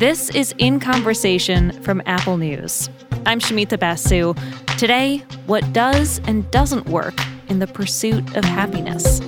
This 0.00 0.30
is 0.30 0.54
In 0.56 0.80
Conversation 0.80 1.72
from 1.82 2.00
Apple 2.06 2.38
News. 2.38 2.88
I'm 3.26 3.38
Shumita 3.38 3.78
Basu. 3.78 4.32
Today, 4.78 5.18
what 5.44 5.74
does 5.74 6.22
and 6.26 6.50
doesn't 6.50 6.88
work 6.88 7.20
in 7.50 7.58
the 7.58 7.66
pursuit 7.66 8.34
of 8.34 8.42
happiness. 8.42 9.20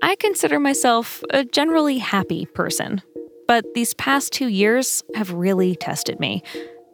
I 0.00 0.14
consider 0.18 0.58
myself 0.58 1.22
a 1.28 1.44
generally 1.44 1.98
happy 1.98 2.46
person, 2.46 3.02
but 3.46 3.74
these 3.74 3.92
past 3.92 4.32
two 4.32 4.48
years 4.48 5.04
have 5.14 5.34
really 5.34 5.76
tested 5.76 6.18
me. 6.18 6.42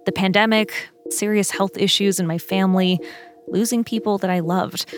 The 0.06 0.12
pandemic, 0.12 0.74
serious 1.10 1.52
health 1.52 1.76
issues 1.76 2.18
in 2.18 2.26
my 2.26 2.38
family, 2.38 2.98
losing 3.48 3.84
people 3.84 4.18
that 4.18 4.30
I 4.30 4.40
loved. 4.40 4.92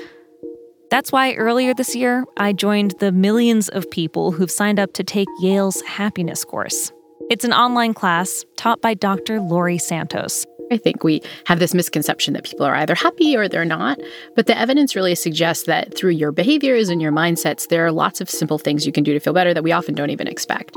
That's 0.91 1.11
why 1.11 1.35
earlier 1.35 1.75
this 1.75 1.97
year, 1.97 2.25
I 2.37 2.53
joined 2.53 2.93
the 3.01 3.11
millions 3.11 3.69
of 3.69 3.91
people 3.91 4.33
who've 4.33 4.51
signed 4.51 4.79
up 4.79 4.93
to 4.95 5.05
take 5.05 5.29
Yale's 5.41 5.81
happiness 5.83 6.45
course. 6.45 6.93
It's 7.29 7.45
an 7.45 7.53
online 7.53 7.93
class 7.93 8.45
taught 8.57 8.81
by 8.81 8.95
Dr. 8.95 9.41
Laurie 9.41 9.79
Santos. 9.79 10.47
I 10.71 10.77
think 10.77 11.03
we 11.03 11.23
have 11.47 11.59
this 11.59 11.75
misconception 11.75 12.35
that 12.35 12.45
people 12.45 12.67
are 12.67 12.75
either 12.75 12.95
happy 12.95 13.37
or 13.37 13.49
they're 13.49 13.65
not. 13.65 13.99
But 14.35 14.47
the 14.47 14.59
evidence 14.59 14.95
really 14.95 15.15
suggests 15.15 15.65
that 15.65 15.97
through 15.97 16.11
your 16.11 16.33
behaviors 16.33 16.89
and 16.89 17.01
your 17.01 17.13
mindsets, 17.13 17.69
there 17.69 17.85
are 17.87 17.93
lots 17.93 18.21
of 18.21 18.31
simple 18.31 18.59
things 18.59 18.87
you 18.87 18.93
can 18.93 19.05
do 19.05 19.13
to 19.13 19.21
feel 19.21 19.33
better 19.33 19.55
that 19.55 19.65
we 19.65 19.73
often 19.73 19.95
don't 19.95 20.11
even 20.11 20.29
expect. 20.29 20.77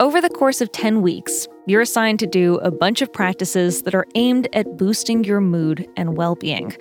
Over 0.00 0.20
the 0.20 0.28
course 0.28 0.60
of 0.60 0.72
10 0.72 1.02
weeks, 1.02 1.46
you're 1.66 1.80
assigned 1.80 2.18
to 2.20 2.26
do 2.26 2.56
a 2.56 2.70
bunch 2.70 3.02
of 3.02 3.12
practices 3.12 3.82
that 3.82 3.94
are 3.94 4.06
aimed 4.14 4.48
at 4.52 4.76
boosting 4.76 5.24
your 5.24 5.40
mood 5.40 5.86
and 5.96 6.16
well 6.16 6.34
being. 6.34 6.76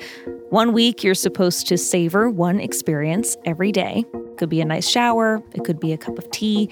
One 0.50 0.74
week, 0.74 1.04
you're 1.04 1.16
supposed 1.16 1.68
to 1.68 1.78
savor 1.78 2.30
one 2.30 2.60
experience 2.60 3.38
every 3.46 3.72
day. 3.72 4.06
It 4.14 4.38
could 4.38 4.50
be 4.50 4.62
a 4.62 4.66
nice 4.66 4.88
shower, 4.88 5.42
it 5.54 5.64
could 5.64 5.80
be 5.80 5.94
a 5.94 5.98
cup 5.98 6.18
of 6.18 6.30
tea. 6.32 6.70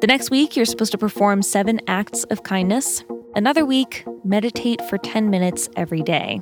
The 0.00 0.06
next 0.06 0.30
week, 0.30 0.56
you're 0.56 0.66
supposed 0.66 0.92
to 0.92 0.98
perform 0.98 1.42
seven 1.42 1.80
acts 1.86 2.24
of 2.24 2.42
kindness. 2.44 3.04
Another 3.34 3.64
week, 3.64 4.04
meditate 4.24 4.80
for 4.88 4.98
10 4.98 5.30
minutes 5.30 5.68
every 5.76 6.02
day. 6.02 6.40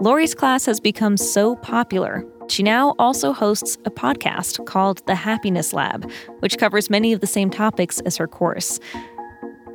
Laurie's 0.00 0.34
class 0.34 0.64
has 0.66 0.78
become 0.78 1.16
so 1.16 1.56
popular 1.56 2.24
she 2.48 2.62
now 2.62 2.94
also 2.98 3.32
hosts 3.32 3.76
a 3.84 3.90
podcast 3.90 4.64
called 4.64 5.02
The 5.06 5.14
Happiness 5.14 5.72
Lab, 5.72 6.10
which 6.40 6.56
covers 6.56 6.88
many 6.88 7.12
of 7.12 7.20
the 7.20 7.26
same 7.26 7.50
topics 7.50 8.00
as 8.00 8.16
her 8.16 8.26
course. 8.26 8.80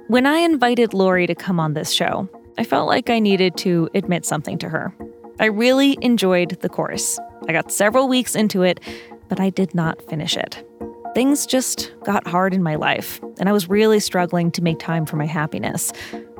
When 0.07 0.25
I 0.25 0.39
invited 0.39 0.93
Laurie 0.93 1.27
to 1.27 1.33
come 1.33 1.61
on 1.61 1.73
this 1.73 1.91
show, 1.91 2.27
I 2.57 2.65
felt 2.65 2.87
like 2.89 3.09
I 3.09 3.19
needed 3.19 3.55
to 3.57 3.89
admit 3.93 4.25
something 4.25 4.57
to 4.57 4.67
her. 4.67 4.93
I 5.39 5.45
really 5.45 5.97
enjoyed 6.01 6.59
the 6.59 6.67
course. 6.67 7.17
I 7.47 7.53
got 7.53 7.71
several 7.71 8.09
weeks 8.09 8.35
into 8.35 8.63
it, 8.63 8.81
but 9.29 9.39
I 9.39 9.49
did 9.49 9.73
not 9.73 10.01
finish 10.09 10.35
it. 10.35 10.61
Things 11.13 11.45
just 11.45 11.93
got 12.03 12.27
hard 12.27 12.53
in 12.53 12.61
my 12.61 12.75
life, 12.75 13.21
and 13.39 13.47
I 13.47 13.53
was 13.53 13.69
really 13.69 14.01
struggling 14.01 14.51
to 14.51 14.61
make 14.61 14.77
time 14.77 15.05
for 15.05 15.15
my 15.15 15.25
happiness. 15.25 15.93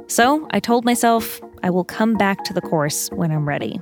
So 0.08 0.46
I 0.52 0.60
told 0.60 0.84
myself 0.84 1.42
I 1.64 1.70
will 1.70 1.86
come 1.86 2.16
back 2.16 2.44
to 2.44 2.54
the 2.54 2.62
course 2.62 3.10
when 3.14 3.32
I'm 3.32 3.48
ready. 3.48 3.80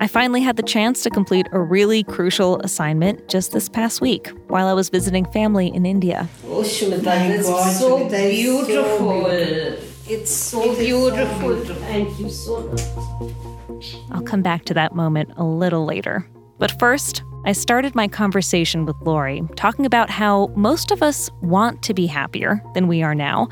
I 0.00 0.08
finally 0.08 0.40
had 0.40 0.56
the 0.56 0.62
chance 0.62 1.02
to 1.02 1.10
complete 1.10 1.46
a 1.52 1.60
really 1.60 2.04
crucial 2.04 2.58
assignment 2.60 3.28
just 3.28 3.52
this 3.52 3.68
past 3.68 4.00
week 4.00 4.32
while 4.52 4.68
I 4.68 4.74
was 4.74 4.90
visiting 4.90 5.24
family 5.32 5.68
in 5.68 5.86
India. 5.86 6.28
Oh, 6.44 6.60
Shumita, 6.62 7.04
that's 7.04 7.78
so 7.78 8.06
beautiful. 8.06 9.24
It's 9.26 10.30
so 10.30 10.76
beautiful. 10.76 11.56
Thank 11.56 12.20
you 12.20 12.28
so 12.28 12.60
much. 12.60 13.96
I'll 14.10 14.20
come 14.20 14.42
back 14.42 14.66
to 14.66 14.74
that 14.74 14.94
moment 14.94 15.30
a 15.38 15.44
little 15.44 15.86
later. 15.86 16.28
But 16.58 16.78
first, 16.78 17.22
I 17.46 17.52
started 17.52 17.94
my 17.94 18.08
conversation 18.08 18.84
with 18.84 18.96
Laurie 19.00 19.42
talking 19.56 19.86
about 19.86 20.10
how 20.10 20.48
most 20.54 20.90
of 20.90 21.02
us 21.02 21.30
want 21.40 21.82
to 21.84 21.94
be 21.94 22.06
happier 22.06 22.62
than 22.74 22.88
we 22.88 23.02
are 23.02 23.14
now, 23.14 23.48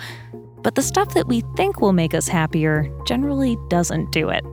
but 0.63 0.75
the 0.75 0.83
stuff 0.83 1.15
that 1.15 1.27
we 1.27 1.43
think 1.57 1.81
will 1.81 1.95
make 1.95 2.13
us 2.13 2.29
happier 2.29 2.93
generally 3.07 3.57
doesn't 3.71 4.13
do 4.13 4.29
it. 4.29 4.45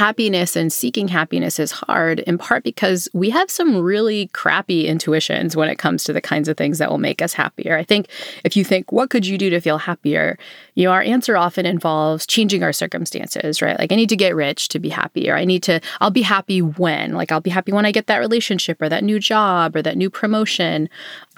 Happiness 0.00 0.56
and 0.56 0.72
seeking 0.72 1.08
happiness 1.08 1.58
is 1.58 1.70
hard, 1.72 2.20
in 2.20 2.38
part 2.38 2.64
because 2.64 3.06
we 3.12 3.28
have 3.28 3.50
some 3.50 3.76
really 3.76 4.28
crappy 4.28 4.86
intuitions 4.86 5.54
when 5.54 5.68
it 5.68 5.76
comes 5.76 6.04
to 6.04 6.12
the 6.14 6.22
kinds 6.22 6.48
of 6.48 6.56
things 6.56 6.78
that 6.78 6.90
will 6.90 6.96
make 6.96 7.20
us 7.20 7.34
happier. 7.34 7.76
I 7.76 7.84
think 7.84 8.08
if 8.42 8.56
you 8.56 8.64
think, 8.64 8.92
what 8.92 9.10
could 9.10 9.26
you 9.26 9.36
do 9.36 9.50
to 9.50 9.60
feel 9.60 9.76
happier? 9.76 10.38
You 10.74 10.84
know, 10.84 10.92
our 10.92 11.02
answer 11.02 11.36
often 11.36 11.66
involves 11.66 12.26
changing 12.26 12.62
our 12.62 12.72
circumstances, 12.72 13.60
right? 13.60 13.78
Like, 13.78 13.92
I 13.92 13.96
need 13.96 14.08
to 14.08 14.16
get 14.16 14.34
rich 14.34 14.68
to 14.68 14.78
be 14.78 14.88
happy, 14.88 15.28
or 15.30 15.36
I 15.36 15.44
need 15.44 15.62
to, 15.64 15.82
I'll 16.00 16.10
be 16.10 16.22
happy 16.22 16.62
when, 16.62 17.12
like, 17.12 17.30
I'll 17.30 17.42
be 17.42 17.50
happy 17.50 17.70
when 17.70 17.84
I 17.84 17.92
get 17.92 18.06
that 18.06 18.20
relationship 18.20 18.80
or 18.80 18.88
that 18.88 19.04
new 19.04 19.18
job 19.18 19.76
or 19.76 19.82
that 19.82 19.98
new 19.98 20.08
promotion. 20.08 20.88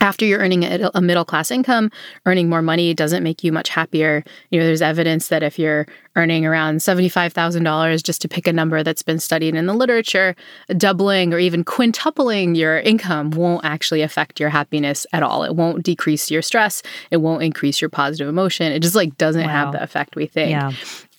After 0.02 0.24
you're 0.24 0.40
earning 0.40 0.64
a, 0.64 1.00
middle 1.00 1.24
class 1.24 1.52
income, 1.52 1.88
earning 2.26 2.48
more 2.48 2.60
money 2.60 2.92
doesn't 2.92 3.22
make 3.22 3.44
you 3.44 3.52
much 3.52 3.68
happier. 3.68 4.24
You 4.50 4.58
know, 4.58 4.66
there's 4.66 4.82
evidence 4.82 5.28
that 5.28 5.44
if 5.44 5.60
you're 5.60 5.86
earning 6.16 6.44
around 6.44 6.78
$75,000 6.78 8.02
just 8.02 8.20
to 8.22 8.28
pick 8.28 8.48
a 8.48 8.52
number 8.52 8.82
that's 8.82 9.04
been 9.04 9.20
studied 9.20 9.54
in 9.54 9.66
the 9.66 9.74
literature, 9.74 10.34
doubling 10.76 11.32
or 11.32 11.38
even 11.38 11.64
quintupling 11.64 12.56
your 12.56 12.80
income 12.80 13.30
won't 13.30 13.64
actually 13.64 14.02
affect 14.02 14.40
your 14.40 14.48
happiness 14.48 15.06
at 15.12 15.22
all. 15.22 15.44
It 15.44 15.54
won't 15.54 15.84
decrease 15.84 16.32
your 16.32 16.42
stress, 16.42 16.82
it 17.12 17.18
won't 17.18 17.44
increase 17.44 17.80
your 17.80 17.88
positive 17.88 18.26
emotion. 18.26 18.72
It 18.72 18.80
just 18.80 18.96
like 18.96 19.16
doesn't 19.18 19.46
wow. 19.46 19.48
have 19.48 19.72
the 19.72 19.82
effect 19.84 20.16
we 20.16 20.26
think. 20.26 20.50
Yeah 20.50 20.72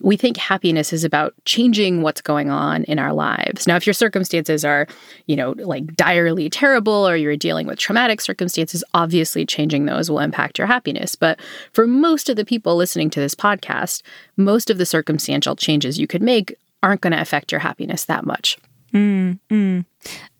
we 0.04 0.18
think 0.18 0.36
happiness 0.36 0.92
is 0.92 1.06
about 1.06 1.34
changing 1.46 2.02
what's 2.02 2.22
going 2.22 2.50
on 2.50 2.84
in 2.84 3.00
our 3.00 3.14
lives. 3.14 3.66
Now, 3.66 3.78
if 3.78 3.88
your 3.88 3.94
circumstances 3.94 4.66
are, 4.66 4.86
you 5.28 5.36
know, 5.36 5.52
like 5.58 5.96
direly 5.96 6.50
terrible 6.50 7.08
or 7.08 7.16
you're 7.16 7.38
dealing 7.38 7.68
with 7.68 7.80
traumatic 7.80 8.20
circumstances, 8.20 8.84
obviously 8.94 9.46
changing 9.46 9.86
those 9.86 10.12
will 10.12 10.20
impact 10.20 10.58
your 10.58 10.68
happiness. 10.68 11.16
But 11.16 11.40
for 11.72 11.88
most 11.88 12.28
of 12.28 12.36
the 12.36 12.46
people 12.46 12.76
listening 12.76 13.10
to 13.12 13.22
this 13.22 13.34
podcast, 13.34 14.02
most 14.36 14.70
of 14.70 14.78
the 14.78 14.86
circumstantial 14.86 15.56
changes 15.56 15.98
you 15.98 16.06
could 16.06 16.22
make 16.22 16.54
aren't 16.84 17.02
going 17.02 17.14
to 17.14 17.22
affect 17.22 17.52
your 17.52 17.60
happiness 17.60 18.04
that 18.06 18.26
much. 18.26 18.58
Mm, 18.94 19.40
mm. 19.50 19.86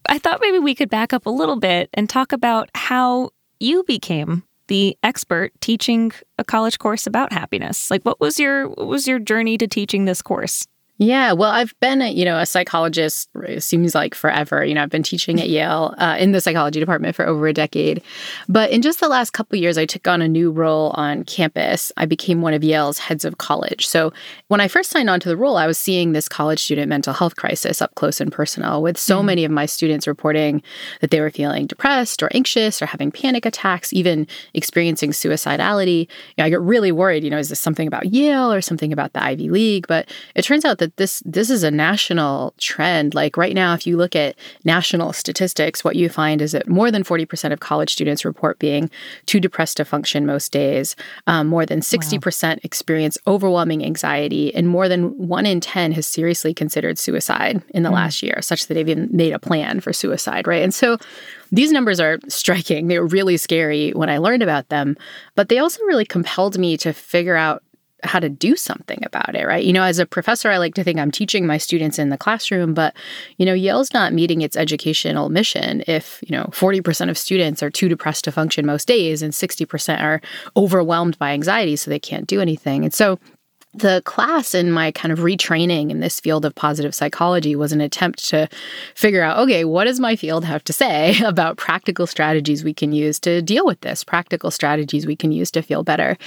I 0.10 0.20
thought 0.20 0.42
maybe 0.42 0.60
we 0.60 0.76
could 0.76 0.90
back 0.90 1.14
up 1.14 1.26
a 1.26 1.30
little 1.30 1.56
bit 1.56 1.90
and 1.94 2.10
talk 2.10 2.34
about 2.34 2.70
how 2.76 3.30
you 3.62 3.84
became 3.84 4.44
the 4.68 4.98
expert 5.04 5.52
teaching 5.62 6.12
a 6.38 6.44
college 6.44 6.80
course 6.80 7.06
about 7.08 7.34
happiness. 7.34 7.92
Like 7.92 8.04
what 8.04 8.20
was 8.20 8.40
your 8.40 8.70
what 8.70 8.88
was 8.88 9.08
your 9.08 9.20
journey 9.20 9.58
to 9.58 9.68
teaching 9.68 10.06
this 10.06 10.22
course? 10.22 10.66
Yeah, 11.04 11.34
well, 11.34 11.52
I've 11.52 11.78
been, 11.82 12.02
a, 12.02 12.10
you 12.10 12.24
know, 12.24 12.38
a 12.38 12.46
psychologist. 12.46 13.30
It 13.44 13.62
seems 13.62 13.94
like 13.94 14.16
forever. 14.16 14.64
You 14.64 14.74
know, 14.74 14.84
I've 14.84 14.90
been 14.90 15.04
teaching 15.04 15.42
at 15.42 15.50
Yale 15.50 15.94
uh, 15.98 16.16
in 16.18 16.32
the 16.32 16.40
psychology 16.40 16.80
department 16.80 17.16
for 17.16 17.28
over 17.28 17.46
a 17.48 17.54
decade. 17.54 18.02
But 18.48 18.72
in 18.72 18.82
just 18.82 19.02
the 19.02 19.10
last 19.10 19.32
couple 19.32 19.58
years, 19.60 19.78
I 19.78 19.86
took 19.86 20.08
on 20.08 20.22
a 20.22 20.28
new 20.28 20.50
role 20.50 20.92
on 20.92 21.26
campus. 21.26 21.92
I 21.98 22.06
became 22.06 22.42
one 22.42 22.54
of 22.54 22.64
Yale's 22.64 23.00
heads 23.00 23.26
of 23.26 23.38
college. 23.38 23.86
So 23.86 24.14
when 24.48 24.62
I 24.62 24.70
first 24.70 24.92
signed 24.92 25.10
on 25.10 25.20
to 25.20 25.30
the 25.30 25.36
role, 25.36 25.58
I 25.58 25.68
was 25.68 25.78
seeing 25.78 26.14
this 26.14 26.30
college 26.30 26.62
student 26.62 26.88
mental 26.88 27.14
health 27.14 27.36
crisis 27.36 27.82
up 27.82 27.94
close 27.96 28.22
and 28.22 28.32
personal, 28.32 28.82
with 28.82 28.98
so 28.98 29.18
mm-hmm. 29.18 29.26
many 29.26 29.46
of 29.46 29.52
my 29.52 29.66
students 29.66 30.08
reporting 30.08 30.64
that 31.02 31.12
they 31.12 31.20
were 31.20 31.32
feeling 31.32 31.68
depressed 31.68 32.24
or 32.24 32.30
anxious 32.34 32.82
or 32.82 32.86
having 32.86 33.12
panic 33.12 33.46
attacks, 33.46 33.92
even 33.92 34.26
experiencing 34.54 35.12
suicidality. 35.12 36.02
You 36.02 36.38
know, 36.38 36.46
I 36.46 36.50
get 36.50 36.62
really 36.62 36.92
worried. 36.92 37.24
You 37.24 37.30
know, 37.30 37.38
is 37.38 37.50
this 37.50 37.60
something 37.60 37.88
about 37.88 38.06
Yale 38.06 38.54
or 38.54 38.62
something 38.62 38.94
about 38.94 39.14
the 39.14 39.24
Ivy 39.24 39.50
League? 39.50 39.88
But 39.88 40.10
it 40.36 40.44
turns 40.44 40.64
out 40.64 40.78
that 40.78 40.93
this 40.98 41.22
this 41.26 41.50
is 41.50 41.64
a 41.64 41.72
national 41.72 42.54
trend. 42.58 43.14
Like 43.14 43.38
right 43.38 43.54
now, 43.54 43.74
if 43.74 43.88
you 43.88 43.98
look 43.98 44.16
at 44.16 44.36
national 44.64 45.14
statistics, 45.14 45.84
what 45.84 45.96
you 45.96 46.10
find 46.10 46.42
is 46.42 46.52
that 46.52 46.68
more 46.68 46.92
than 46.92 47.04
40% 47.04 47.52
of 47.52 47.60
college 47.60 47.92
students 47.92 48.26
report 48.26 48.60
being 48.60 48.90
too 49.26 49.40
depressed 49.40 49.78
to 49.78 49.86
function 49.86 50.26
most 50.26 50.52
days. 50.52 50.96
Um, 51.28 51.48
more 51.48 51.66
than 51.66 51.80
60% 51.80 52.44
wow. 52.44 52.56
experience 52.64 53.18
overwhelming 53.28 53.84
anxiety, 53.84 54.54
and 54.54 54.68
more 54.68 54.88
than 54.88 55.18
one 55.18 55.46
in 55.46 55.60
10 55.60 55.94
has 55.94 56.08
seriously 56.08 56.54
considered 56.54 56.98
suicide 57.00 57.62
in 57.70 57.84
the 57.84 57.90
mm. 57.90 57.94
last 57.94 58.22
year, 58.22 58.42
such 58.42 58.68
that 58.68 58.74
they've 58.74 58.90
even 58.90 59.10
made 59.12 59.34
a 59.34 59.40
plan 59.40 59.80
for 59.80 59.94
suicide, 59.94 60.48
right? 60.48 60.64
And 60.64 60.74
so 60.74 60.98
these 61.52 61.72
numbers 61.72 62.00
are 62.00 62.20
striking. 62.28 62.88
They 62.88 63.00
were 63.00 63.08
really 63.08 63.38
scary 63.38 63.92
when 63.92 64.10
I 64.10 64.18
learned 64.18 64.44
about 64.44 64.70
them, 64.70 64.98
but 65.36 65.50
they 65.50 65.60
also 65.60 65.84
really 65.84 66.06
compelled 66.06 66.58
me 66.58 66.78
to 66.78 66.94
figure 66.94 67.36
out 67.36 67.64
how 68.04 68.20
to 68.20 68.30
do 68.30 68.56
something 68.56 69.00
about 69.06 69.36
it, 69.36 69.46
right? 69.46 69.64
You 69.64 69.74
know, 69.74 69.84
as 69.84 70.00
a 70.00 70.06
professor, 70.06 70.50
I 70.50 70.58
like 70.58 70.74
to 70.76 70.84
think 70.84 71.00
I'm 71.00 71.12
teaching 71.12 71.48
my 71.48 71.58
students 71.58 71.98
in 71.98 72.10
the 72.10 72.18
classroom, 72.18 72.74
but, 72.74 72.96
you 73.38 73.46
know, 73.46 73.54
Yale's 73.54 73.94
not 73.94 74.14
meeting 74.14 74.42
its 74.42 74.58
educational 74.58 75.30
mission 75.30 75.84
if, 75.88 76.24
you 76.28 76.36
know, 76.36 76.46
40% 76.52 77.10
of 77.10 77.18
students 77.18 77.64
are 77.64 77.70
too 77.70 77.90
depressed 77.90 78.24
to 78.26 78.32
function 78.32 78.66
most 78.66 78.88
days 78.88 79.22
and 79.22 79.34
60% 79.34 80.02
are 80.02 80.22
overwhelmed 80.56 81.18
by 81.18 81.32
anxiety, 81.32 81.76
so 81.76 81.90
they 81.90 82.00
can't 82.00 82.28
do 82.28 82.42
anything. 82.42 82.84
And 82.84 82.94
so, 82.94 83.20
the 83.74 84.02
class 84.06 84.54
and 84.54 84.74
my 84.74 84.92
kind 84.92 85.12
of 85.12 85.20
retraining 85.20 85.90
in 85.90 86.00
this 86.00 86.20
field 86.20 86.46
of 86.46 86.54
positive 86.54 86.94
psychology 86.94 87.56
was 87.56 87.72
an 87.72 87.82
attempt 87.82 88.28
to 88.30 88.48
figure 88.96 89.24
out 89.24 89.40
okay, 89.40 89.66
what 89.66 89.86
does 89.86 90.00
my 90.00 90.16
field 90.16 90.46
have 90.46 90.64
to 90.66 90.74
say 90.74 91.20
about 91.26 91.58
practical 91.58 92.06
strategies 92.08 92.64
we 92.64 92.74
can 92.74 92.92
use 92.92 93.20
to 93.20 93.42
deal 93.42 93.66
with 93.66 93.82
this, 93.82 94.04
practical 94.04 94.52
strategies 94.52 95.08
we 95.08 95.16
can 95.16 95.32
use 95.32 95.52
to 95.52 95.62
feel 95.62 95.84
better. 95.84 96.18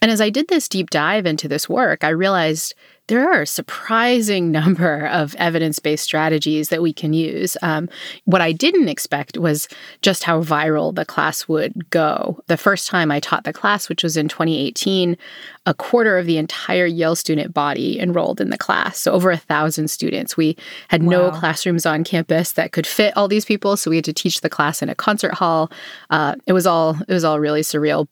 And 0.00 0.10
as 0.10 0.20
I 0.20 0.30
did 0.30 0.48
this 0.48 0.68
deep 0.68 0.90
dive 0.90 1.26
into 1.26 1.48
this 1.48 1.68
work, 1.68 2.04
I 2.04 2.10
realized 2.10 2.74
there 3.12 3.30
are 3.30 3.42
a 3.42 3.46
surprising 3.46 4.50
number 4.60 5.06
of 5.08 5.34
evidence 5.34 5.78
based 5.78 6.02
strategies 6.02 6.70
that 6.70 6.80
we 6.80 6.94
can 6.94 7.12
use. 7.12 7.58
Um, 7.60 7.90
what 8.24 8.40
I 8.40 8.52
didn't 8.52 8.88
expect 8.88 9.36
was 9.36 9.68
just 10.00 10.24
how 10.24 10.42
viral 10.42 10.94
the 10.94 11.04
class 11.04 11.46
would 11.46 11.90
go. 11.90 12.42
The 12.46 12.56
first 12.56 12.88
time 12.88 13.10
I 13.10 13.20
taught 13.20 13.44
the 13.44 13.52
class, 13.52 13.90
which 13.90 14.02
was 14.02 14.16
in 14.16 14.28
2018, 14.28 15.18
a 15.66 15.74
quarter 15.74 16.16
of 16.16 16.24
the 16.24 16.38
entire 16.38 16.86
Yale 16.86 17.14
student 17.14 17.52
body 17.52 18.00
enrolled 18.00 18.40
in 18.40 18.48
the 18.48 18.56
class. 18.56 18.98
So 18.98 19.12
over 19.12 19.30
a 19.30 19.36
thousand 19.36 19.88
students. 19.88 20.34
We 20.34 20.56
had 20.88 21.02
wow. 21.02 21.10
no 21.10 21.30
classrooms 21.32 21.84
on 21.84 22.04
campus 22.04 22.52
that 22.52 22.72
could 22.72 22.86
fit 22.86 23.14
all 23.14 23.28
these 23.28 23.44
people, 23.44 23.76
so 23.76 23.90
we 23.90 23.96
had 23.96 24.06
to 24.06 24.14
teach 24.14 24.40
the 24.40 24.48
class 24.48 24.80
in 24.80 24.88
a 24.88 24.94
concert 24.94 25.34
hall. 25.34 25.70
Uh, 26.08 26.36
it 26.46 26.54
was 26.54 26.66
all 26.66 26.96
it 27.06 27.12
was 27.12 27.24
all 27.24 27.38
really 27.38 27.60
surreal. 27.60 28.08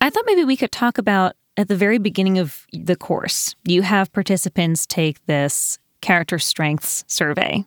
I 0.00 0.10
thought 0.10 0.24
maybe 0.26 0.44
we 0.44 0.56
could 0.56 0.72
talk 0.72 0.98
about 0.98 1.36
at 1.56 1.68
the 1.68 1.76
very 1.76 1.98
beginning 1.98 2.38
of 2.38 2.66
the 2.72 2.96
course, 2.96 3.54
you 3.64 3.82
have 3.82 4.12
participants 4.12 4.86
take 4.86 5.24
this 5.26 5.78
character 6.00 6.38
strengths 6.38 7.04
survey 7.06 7.64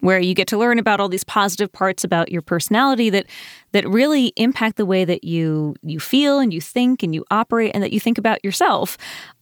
where 0.00 0.18
you 0.18 0.34
get 0.34 0.48
to 0.48 0.58
learn 0.58 0.80
about 0.80 0.98
all 0.98 1.08
these 1.08 1.24
positive 1.24 1.70
parts 1.72 2.02
about 2.02 2.30
your 2.30 2.42
personality 2.42 3.08
that 3.08 3.26
that 3.70 3.88
really 3.88 4.32
impact 4.36 4.76
the 4.76 4.86
way 4.86 5.04
that 5.04 5.24
you 5.24 5.74
you 5.82 5.98
feel 5.98 6.38
and 6.40 6.52
you 6.52 6.60
think 6.60 7.02
and 7.02 7.14
you 7.14 7.24
operate 7.30 7.70
and 7.72 7.82
that 7.82 7.92
you 7.92 8.00
think 8.00 8.18
about 8.18 8.44
yourself. 8.44 8.98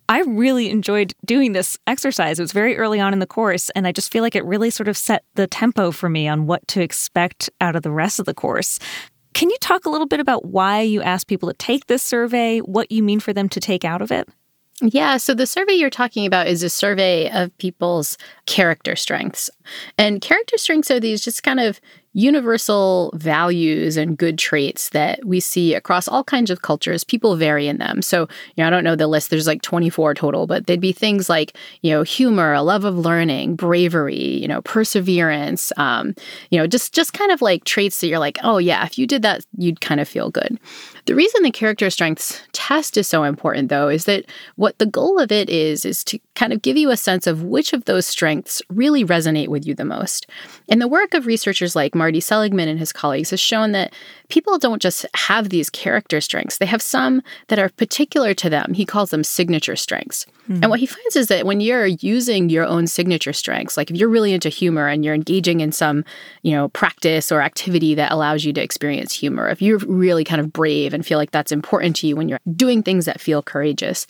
I 0.09 0.23
really 0.23 0.71
enjoyed 0.71 1.15
doing 1.25 1.53
this 1.53 1.79
exercise. 1.87 2.39
It 2.39 2.43
was 2.43 2.53
very 2.53 2.77
early 2.77 2.99
on 3.01 3.13
in 3.13 3.21
the 3.21 3.27
course 3.27 3.71
and 3.71 3.87
I 3.87 3.93
just 3.93 4.13
feel 4.13 4.23
like 4.23 4.35
it 4.35 4.45
really 4.45 4.69
sort 4.71 4.89
of 4.89 4.97
set 4.97 5.25
the 5.35 5.47
tempo 5.47 5.93
for 5.93 6.09
me 6.09 6.29
on 6.29 6.47
what 6.47 6.67
to 6.69 6.83
expect 6.83 7.49
out 7.61 7.77
of 7.77 7.83
the 7.83 7.93
rest 7.93 8.19
of 8.19 8.27
the 8.27 8.35
course. 8.35 8.79
Can 9.35 9.51
you 9.51 9.57
talk 9.61 9.87
a 9.87 9.91
little 9.91 10.07
bit 10.07 10.21
about 10.21 10.47
why 10.47 10.81
you 10.81 11.03
asked 11.03 11.29
people 11.29 11.49
to 11.49 11.55
take 11.55 11.87
this 11.87 12.03
survey, 12.03 12.59
what 12.59 12.91
you 12.91 13.03
mean 13.03 13.21
for 13.21 13.33
them 13.33 13.49
to 13.51 13.61
take 13.61 13.85
out 13.85 14.03
of 14.03 14.11
it? 14.11 14.29
Yeah, 14.83 15.19
so 15.19 15.35
the 15.35 15.47
survey 15.47 15.75
you're 15.75 15.91
talking 15.91 16.25
about 16.25 16.47
is 16.47 16.63
a 16.63 16.71
survey 16.71 17.31
of 17.31 17.57
people's 17.59 18.17
character 18.47 18.97
strengths. 18.97 19.51
And 19.99 20.23
character 20.23 20.57
strengths 20.57 20.91
are 20.91 21.01
these 21.01 21.21
just 21.21 21.43
kind 21.43 21.61
of 21.61 21.81
universal 22.13 23.13
values 23.15 23.97
and 23.97 24.19
good 24.19 24.37
traits 24.37 24.89
that 24.91 25.25
we 25.25 25.39
see 25.39 25.75
across 25.75 26.09
all 26.09 26.25
kinds 26.25 26.51
of 26.51 26.63
cultures. 26.63 27.05
People 27.05 27.37
vary 27.37 27.69
in 27.69 27.79
them. 27.79 28.03
So, 28.03 28.23
you 28.57 28.63
know, 28.63 28.67
I 28.67 28.71
don't 28.71 28.83
know 28.83 28.97
the 28.97 29.07
list, 29.07 29.31
there's 29.31 29.47
like 29.47 29.63
24 29.63 30.15
total, 30.15 30.47
but 30.47 30.67
they'd 30.67 30.81
be 30.81 30.93
things 30.93 31.29
like, 31.29 31.57
you 31.83 31.91
know, 31.91 32.03
humor, 32.03 32.53
a 32.53 32.63
love 32.63 32.85
of 32.85 32.99
learning, 32.99 33.55
bravery, 33.55 34.17
you 34.17 34.49
know, 34.49 34.61
perseverance, 34.63 35.73
um, 35.77 36.15
you 36.51 36.59
know, 36.59 36.67
just 36.67 36.93
just 36.93 37.13
kind 37.13 37.31
of 37.31 37.41
like 37.43 37.65
traits 37.65 38.01
that 38.01 38.09
you're 38.09 38.19
like, 38.19 38.39
oh 38.43 38.59
yeah, 38.59 38.85
if 38.85 38.99
you 38.99 39.07
did 39.07 39.23
that, 39.23 39.45
you'd 39.57 39.81
kind 39.81 40.01
of 40.01 40.09
feel 40.09 40.31
good. 40.31 40.59
The 41.07 41.15
reason 41.15 41.43
the 41.43 41.51
character 41.51 41.89
strengths 41.91 42.43
test 42.53 42.97
is 42.97 43.07
so 43.07 43.23
important 43.23 43.69
though 43.69 43.89
is 43.89 44.05
that 44.07 44.27
what 44.57 44.79
the 44.79 44.87
goal 44.87 45.19
of 45.19 45.31
it 45.31 45.49
is 45.49 45.85
is 45.85 46.03
to 46.05 46.19
kind 46.41 46.55
of 46.55 46.63
give 46.63 46.79
you 46.79 46.91
a 46.91 46.97
sense 46.97 47.27
of 47.27 47.43
which 47.43 47.75
of 47.75 47.85
those 47.85 48.07
strengths 48.07 48.63
really 48.71 49.05
resonate 49.05 49.49
with 49.49 49.67
you 49.67 49.75
the 49.75 49.85
most. 49.85 50.27
And 50.71 50.81
the 50.81 50.89
work 50.89 51.13
of 51.13 51.27
researchers 51.27 51.77
like 51.77 51.95
Marty 51.95 52.19
Seligman 52.19 52.67
and 52.67 52.79
his 52.79 52.95
colleagues 52.95 53.29
has 53.29 53.41
shown 53.41 53.73
that 53.73 53.93
people 54.31 54.57
don't 54.57 54.81
just 54.81 55.05
have 55.15 55.51
these 55.51 55.69
character 55.69 56.19
strengths, 56.19 56.57
they 56.57 56.65
have 56.65 56.81
some 56.81 57.23
that 57.49 57.59
are 57.59 57.69
particular 57.69 58.33
to 58.33 58.49
them. 58.49 58.73
He 58.73 58.87
calls 58.87 59.11
them 59.11 59.23
signature 59.23 59.77
strengths. 59.77 60.25
Mm-hmm. 60.45 60.63
And 60.63 60.71
what 60.71 60.81
he 60.81 60.87
finds 60.87 61.15
is 61.15 61.27
that 61.27 61.45
when 61.45 61.61
you're 61.61 61.87
using 61.87 62.49
your 62.49 62.65
own 62.65 62.87
signature 62.87 63.35
strengths, 63.35 63.77
like 63.77 63.91
if 63.91 63.97
you're 63.99 64.09
really 64.09 64.33
into 64.33 64.49
humor 64.49 64.89
and 64.89 65.05
you're 65.05 65.15
engaging 65.15 65.61
in 65.61 65.73
some, 65.73 66.07
you 66.41 66.53
know, 66.53 66.69
practice 66.71 67.31
or 67.31 67.43
activity 67.43 67.95
that 67.97 68.13
allows 68.13 68.47
you 68.47 68.55
to 68.55 68.63
experience 68.63 69.13
humor, 69.13 69.47
if 69.51 69.61
you're 69.61 69.79
really 69.79 70.25
kind 70.25 70.41
of 70.41 70.55
brave 70.55 70.95
and 70.95 71.05
feel 71.05 71.19
like 71.19 71.33
that's 71.33 71.53
important 71.53 71.97
to 71.97 72.07
you 72.07 72.17
when 72.17 72.31
you're 72.31 72.41
doing 72.57 72.83
things 72.83 73.05
that 73.05 73.21
feel 73.21 73.43
courageous, 73.43 74.07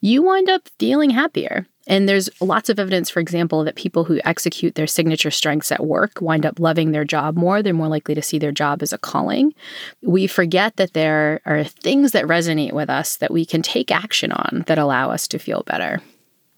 you 0.00 0.22
wind 0.22 0.48
up 0.48 0.68
feeling 0.78 1.10
happier. 1.10 1.66
And 1.86 2.08
there's 2.08 2.30
lots 2.40 2.68
of 2.68 2.78
evidence, 2.78 3.10
for 3.10 3.20
example, 3.20 3.64
that 3.64 3.74
people 3.74 4.04
who 4.04 4.20
execute 4.24 4.76
their 4.76 4.86
signature 4.86 5.30
strengths 5.30 5.72
at 5.72 5.84
work 5.84 6.20
wind 6.20 6.46
up 6.46 6.60
loving 6.60 6.92
their 6.92 7.04
job 7.04 7.36
more. 7.36 7.62
They're 7.62 7.74
more 7.74 7.88
likely 7.88 8.14
to 8.14 8.22
see 8.22 8.38
their 8.38 8.52
job 8.52 8.82
as 8.82 8.92
a 8.92 8.98
calling. 8.98 9.52
We 10.00 10.26
forget 10.26 10.76
that 10.76 10.92
there 10.92 11.40
are 11.44 11.64
things 11.64 12.12
that 12.12 12.24
resonate 12.24 12.72
with 12.72 12.88
us 12.88 13.16
that 13.16 13.32
we 13.32 13.44
can 13.44 13.62
take 13.62 13.90
action 13.90 14.30
on 14.32 14.64
that 14.68 14.78
allow 14.78 15.10
us 15.10 15.26
to 15.28 15.38
feel 15.38 15.64
better. 15.64 16.00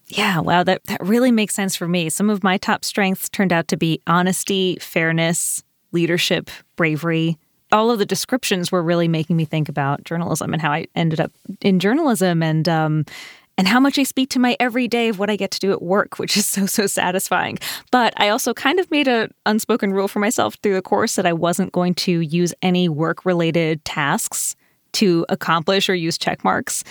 Yeah, 0.09 0.41
wow, 0.41 0.63
that, 0.65 0.85
that 0.85 1.01
really 1.03 1.33
makes 1.33 1.55
sense 1.55 1.75
for 1.75 1.89
me. 1.89 2.11
Some 2.11 2.29
of 2.29 2.45
my 2.45 2.59
top 2.59 2.85
strengths 2.85 3.29
turned 3.31 3.53
out 3.53 3.69
to 3.69 3.77
be 3.77 4.03
honesty, 4.07 4.77
fairness, 4.81 5.63
leadership, 5.93 6.51
bravery. 6.77 7.39
All 7.73 7.91
of 7.91 7.99
the 7.99 8.07
descriptions 8.07 8.71
were 8.71 8.83
really 8.83 9.09
making 9.09 9.37
me 9.37 9.47
think 9.47 9.69
about 9.71 10.05
journalism 10.05 10.53
and 10.53 10.61
how 10.61 10.73
I 10.73 10.87
ended 10.95 11.21
up 11.21 11.33
in 11.63 11.81
journalism 11.81 12.43
and 12.43 12.69
um, 12.69 13.07
and 13.57 13.69
how 13.69 13.81
much 13.81 13.99
I 13.99 14.03
speak 14.03 14.31
to 14.31 14.39
my 14.39 14.57
everyday 14.59 15.09
of 15.09 15.19
what 15.19 15.31
I 15.31 15.37
get 15.37 15.51
to 15.53 15.61
do 15.61 15.73
at 15.73 15.83
work, 15.83 16.19
which 16.19 16.37
is 16.37 16.47
so, 16.47 16.67
so 16.67 16.87
satisfying. 16.87 17.59
But 17.91 18.15
I 18.17 18.29
also 18.29 18.55
kind 18.55 18.81
of 18.81 18.91
made 18.91 19.09
an 19.09 19.33
unspoken 19.47 19.93
rule 19.93 20.09
for 20.09 20.19
myself 20.19 20.57
through 20.63 20.75
the 20.75 20.83
course 20.83 21.17
that 21.17 21.27
I 21.27 21.33
wasn't 21.33 21.73
going 21.73 21.95
to 21.95 22.21
use 22.21 22.55
any 22.63 22.89
work 22.89 23.25
related 23.25 23.85
tasks 23.85 24.57
to 24.95 25.27
accomplish 25.29 25.89
or 25.89 25.95
use 25.95 26.17
check 26.17 26.45
marks 26.45 26.85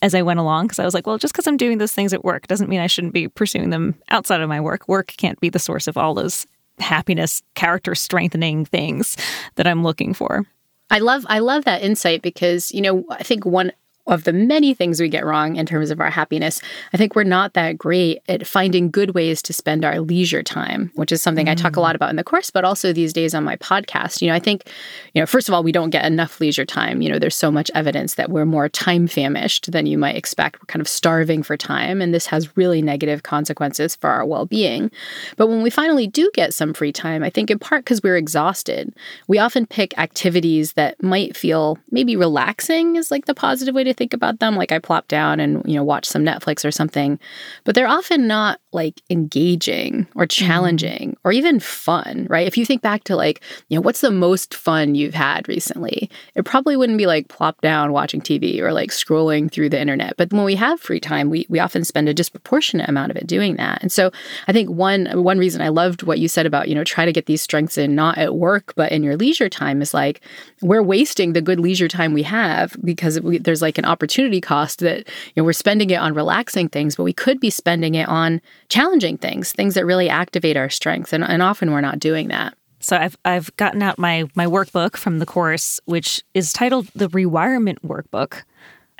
as 0.00 0.14
I 0.14 0.22
went 0.22 0.38
along 0.38 0.66
because 0.66 0.78
I 0.78 0.84
was 0.84 0.94
like, 0.94 1.06
well, 1.06 1.18
just 1.18 1.34
because 1.34 1.46
I'm 1.46 1.56
doing 1.56 1.78
those 1.78 1.92
things 1.92 2.12
at 2.12 2.24
work 2.24 2.46
doesn't 2.46 2.68
mean 2.68 2.80
I 2.80 2.86
shouldn't 2.86 3.12
be 3.14 3.28
pursuing 3.28 3.70
them 3.70 3.96
outside 4.10 4.40
of 4.40 4.48
my 4.48 4.60
work. 4.60 4.86
Work 4.86 5.14
can't 5.16 5.40
be 5.40 5.48
the 5.48 5.58
source 5.58 5.88
of 5.88 5.96
all 5.96 6.14
those 6.14 6.46
happiness, 6.78 7.42
character 7.54 7.94
strengthening 7.96 8.64
things 8.64 9.16
that 9.56 9.66
I'm 9.66 9.82
looking 9.82 10.14
for. 10.14 10.46
I 10.90 11.00
love 11.00 11.26
I 11.28 11.40
love 11.40 11.64
that 11.64 11.82
insight 11.82 12.22
because 12.22 12.72
you 12.72 12.80
know 12.80 13.04
I 13.10 13.22
think 13.22 13.44
one 13.44 13.72
of 14.08 14.24
the 14.24 14.32
many 14.32 14.74
things 14.74 15.00
we 15.00 15.08
get 15.08 15.24
wrong 15.24 15.56
in 15.56 15.66
terms 15.66 15.90
of 15.90 16.00
our 16.00 16.10
happiness, 16.10 16.60
I 16.92 16.96
think 16.96 17.14
we're 17.14 17.24
not 17.24 17.54
that 17.54 17.78
great 17.78 18.20
at 18.28 18.46
finding 18.46 18.90
good 18.90 19.14
ways 19.14 19.42
to 19.42 19.52
spend 19.52 19.84
our 19.84 20.00
leisure 20.00 20.42
time, 20.42 20.90
which 20.94 21.12
is 21.12 21.22
something 21.22 21.46
mm. 21.46 21.50
I 21.50 21.54
talk 21.54 21.76
a 21.76 21.80
lot 21.80 21.92
mm. 21.92 21.96
about 21.96 22.10
in 22.10 22.16
the 22.16 22.24
course, 22.24 22.50
but 22.50 22.64
also 22.64 22.92
these 22.92 23.12
days 23.12 23.34
on 23.34 23.44
my 23.44 23.56
podcast. 23.56 24.22
You 24.22 24.28
know, 24.28 24.34
I 24.34 24.38
think, 24.38 24.68
you 25.14 25.20
know, 25.20 25.26
first 25.26 25.48
of 25.48 25.54
all, 25.54 25.62
we 25.62 25.72
don't 25.72 25.90
get 25.90 26.04
enough 26.04 26.40
leisure 26.40 26.64
time. 26.64 27.02
You 27.02 27.10
know, 27.10 27.18
there's 27.18 27.36
so 27.36 27.50
much 27.50 27.70
evidence 27.74 28.14
that 28.14 28.30
we're 28.30 28.46
more 28.46 28.68
time 28.68 29.06
famished 29.06 29.70
than 29.70 29.86
you 29.86 29.98
might 29.98 30.16
expect. 30.16 30.60
We're 30.60 30.66
kind 30.66 30.80
of 30.80 30.88
starving 30.88 31.42
for 31.42 31.56
time, 31.56 32.00
and 32.00 32.14
this 32.14 32.26
has 32.26 32.56
really 32.56 32.82
negative 32.82 33.22
consequences 33.22 33.94
for 33.96 34.10
our 34.10 34.24
well 34.24 34.46
being. 34.46 34.90
But 35.36 35.48
when 35.48 35.62
we 35.62 35.70
finally 35.70 36.06
do 36.06 36.30
get 36.34 36.54
some 36.54 36.72
free 36.72 36.92
time, 36.92 37.22
I 37.22 37.30
think 37.30 37.50
in 37.50 37.58
part 37.58 37.84
because 37.84 38.02
we're 38.02 38.16
exhausted, 38.16 38.94
we 39.26 39.38
often 39.38 39.66
pick 39.66 39.96
activities 39.98 40.72
that 40.72 41.02
might 41.02 41.36
feel 41.36 41.78
maybe 41.90 42.16
relaxing, 42.16 42.96
is 42.96 43.10
like 43.10 43.26
the 43.26 43.34
positive 43.34 43.74
way 43.74 43.84
to 43.84 43.97
think 43.98 44.14
about 44.14 44.38
them. 44.38 44.56
Like 44.56 44.72
I 44.72 44.78
plop 44.78 45.08
down 45.08 45.40
and, 45.40 45.62
you 45.66 45.74
know, 45.74 45.84
watch 45.84 46.06
some 46.06 46.24
Netflix 46.24 46.64
or 46.64 46.70
something, 46.70 47.18
but 47.64 47.74
they're 47.74 47.88
often 47.88 48.26
not 48.26 48.60
like 48.72 49.02
engaging 49.10 50.06
or 50.14 50.24
mm-hmm. 50.24 50.46
challenging 50.46 51.16
or 51.24 51.32
even 51.32 51.60
fun, 51.60 52.26
right? 52.30 52.46
If 52.46 52.56
you 52.56 52.64
think 52.64 52.80
back 52.80 53.04
to 53.04 53.16
like, 53.16 53.42
you 53.68 53.76
know, 53.76 53.82
what's 53.82 54.00
the 54.00 54.10
most 54.10 54.54
fun 54.54 54.94
you've 54.94 55.14
had 55.14 55.48
recently? 55.48 56.08
It 56.34 56.44
probably 56.44 56.76
wouldn't 56.76 56.98
be 56.98 57.06
like 57.06 57.28
plop 57.28 57.60
down 57.60 57.92
watching 57.92 58.20
TV 58.20 58.60
or 58.60 58.72
like 58.72 58.90
scrolling 58.90 59.50
through 59.50 59.70
the 59.70 59.80
internet. 59.80 60.16
But 60.16 60.32
when 60.32 60.44
we 60.44 60.54
have 60.54 60.80
free 60.80 61.00
time, 61.00 61.28
we, 61.28 61.46
we 61.48 61.58
often 61.58 61.84
spend 61.84 62.08
a 62.08 62.14
disproportionate 62.14 62.88
amount 62.88 63.10
of 63.10 63.16
it 63.16 63.26
doing 63.26 63.56
that. 63.56 63.82
And 63.82 63.90
so 63.90 64.10
I 64.46 64.52
think 64.52 64.70
one 64.70 65.06
one 65.22 65.38
reason 65.38 65.60
I 65.60 65.68
loved 65.68 66.04
what 66.04 66.20
you 66.20 66.28
said 66.28 66.46
about, 66.46 66.68
you 66.68 66.74
know, 66.74 66.84
try 66.84 67.04
to 67.04 67.12
get 67.12 67.26
these 67.26 67.42
strengths 67.42 67.76
in 67.76 67.94
not 67.94 68.16
at 68.18 68.36
work, 68.36 68.74
but 68.76 68.92
in 68.92 69.02
your 69.02 69.16
leisure 69.16 69.48
time 69.48 69.82
is 69.82 69.92
like 69.92 70.20
we're 70.62 70.82
wasting 70.82 71.32
the 71.32 71.42
good 71.42 71.58
leisure 71.58 71.88
time 71.88 72.12
we 72.12 72.22
have 72.22 72.76
because 72.84 73.20
we, 73.20 73.38
there's 73.38 73.62
like 73.62 73.78
an 73.78 73.84
opportunity 73.88 74.40
cost 74.40 74.80
that, 74.80 74.98
you 74.98 75.32
know, 75.36 75.44
we're 75.44 75.52
spending 75.52 75.90
it 75.90 75.96
on 75.96 76.14
relaxing 76.14 76.68
things, 76.68 76.96
but 76.96 77.04
we 77.04 77.12
could 77.12 77.40
be 77.40 77.50
spending 77.50 77.94
it 77.94 78.08
on 78.08 78.40
challenging 78.68 79.18
things, 79.18 79.52
things 79.52 79.74
that 79.74 79.86
really 79.86 80.08
activate 80.08 80.56
our 80.56 80.70
strengths. 80.70 81.12
And, 81.12 81.24
and 81.24 81.42
often 81.42 81.72
we're 81.72 81.80
not 81.80 81.98
doing 81.98 82.28
that. 82.28 82.54
So 82.80 82.96
I've 82.96 83.16
I've 83.24 83.54
gotten 83.56 83.82
out 83.82 83.98
my 83.98 84.24
my 84.34 84.46
workbook 84.46 84.96
from 84.96 85.18
the 85.18 85.26
course, 85.26 85.80
which 85.86 86.22
is 86.34 86.52
titled 86.52 86.86
the 86.94 87.08
Rewirement 87.08 87.82
Workbook. 87.82 88.42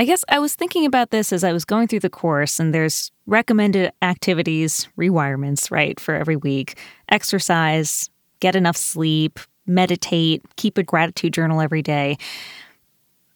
I 0.01 0.05
guess 0.05 0.25
I 0.29 0.39
was 0.39 0.55
thinking 0.55 0.87
about 0.87 1.11
this 1.11 1.33
as 1.33 1.43
I 1.43 1.53
was 1.53 1.65
going 1.65 1.89
through 1.89 2.01
the 2.01 2.11
course, 2.11 2.61
and 2.61 2.73
there's 2.73 3.11
recommended 3.27 3.93
activities, 4.01 4.89
rewirements, 4.97 5.71
right, 5.71 5.99
for 5.99 6.15
every 6.15 6.37
week. 6.37 6.79
Exercise, 7.09 8.09
get 8.41 8.55
enough 8.55 8.77
sleep, 8.77 9.41
meditate, 9.67 10.43
keep 10.57 10.79
a 10.79 10.85
gratitude 10.85 11.33
journal 11.33 11.61
every 11.61 11.83
day. 11.83 12.17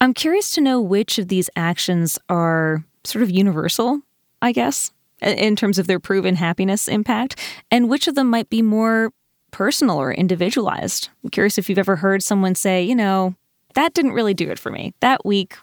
I'm 0.02 0.14
curious 0.14 0.50
to 0.56 0.60
know 0.60 0.80
which 0.80 1.20
of 1.20 1.28
these 1.28 1.48
actions 1.54 2.18
are 2.28 2.84
sort 3.04 3.22
of 3.22 3.30
universal, 3.30 4.00
I 4.42 4.50
guess, 4.50 4.90
in 5.20 5.54
terms 5.54 5.78
of 5.78 5.86
their 5.86 6.00
proven 6.00 6.34
happiness 6.34 6.88
impact, 6.88 7.38
and 7.70 7.88
which 7.88 8.08
of 8.08 8.16
them 8.16 8.28
might 8.28 8.50
be 8.50 8.62
more 8.62 9.12
personal 9.52 9.98
or 9.98 10.12
individualized. 10.12 11.08
I'm 11.22 11.30
curious 11.30 11.56
if 11.56 11.68
you've 11.68 11.78
ever 11.78 11.94
heard 11.94 12.20
someone 12.20 12.56
say, 12.56 12.82
you 12.82 12.96
know, 12.96 13.36
that 13.74 13.94
didn't 13.94 14.10
really 14.10 14.34
do 14.34 14.50
it 14.50 14.58
for 14.58 14.72
me. 14.72 14.92
That 14.98 15.24
week 15.24 15.56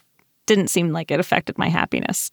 didn't 0.46 0.69
seem 0.69 0.93
like 0.93 1.12
it 1.12 1.19
affected 1.19 1.58
my 1.58 1.67
happiness. 1.67 2.31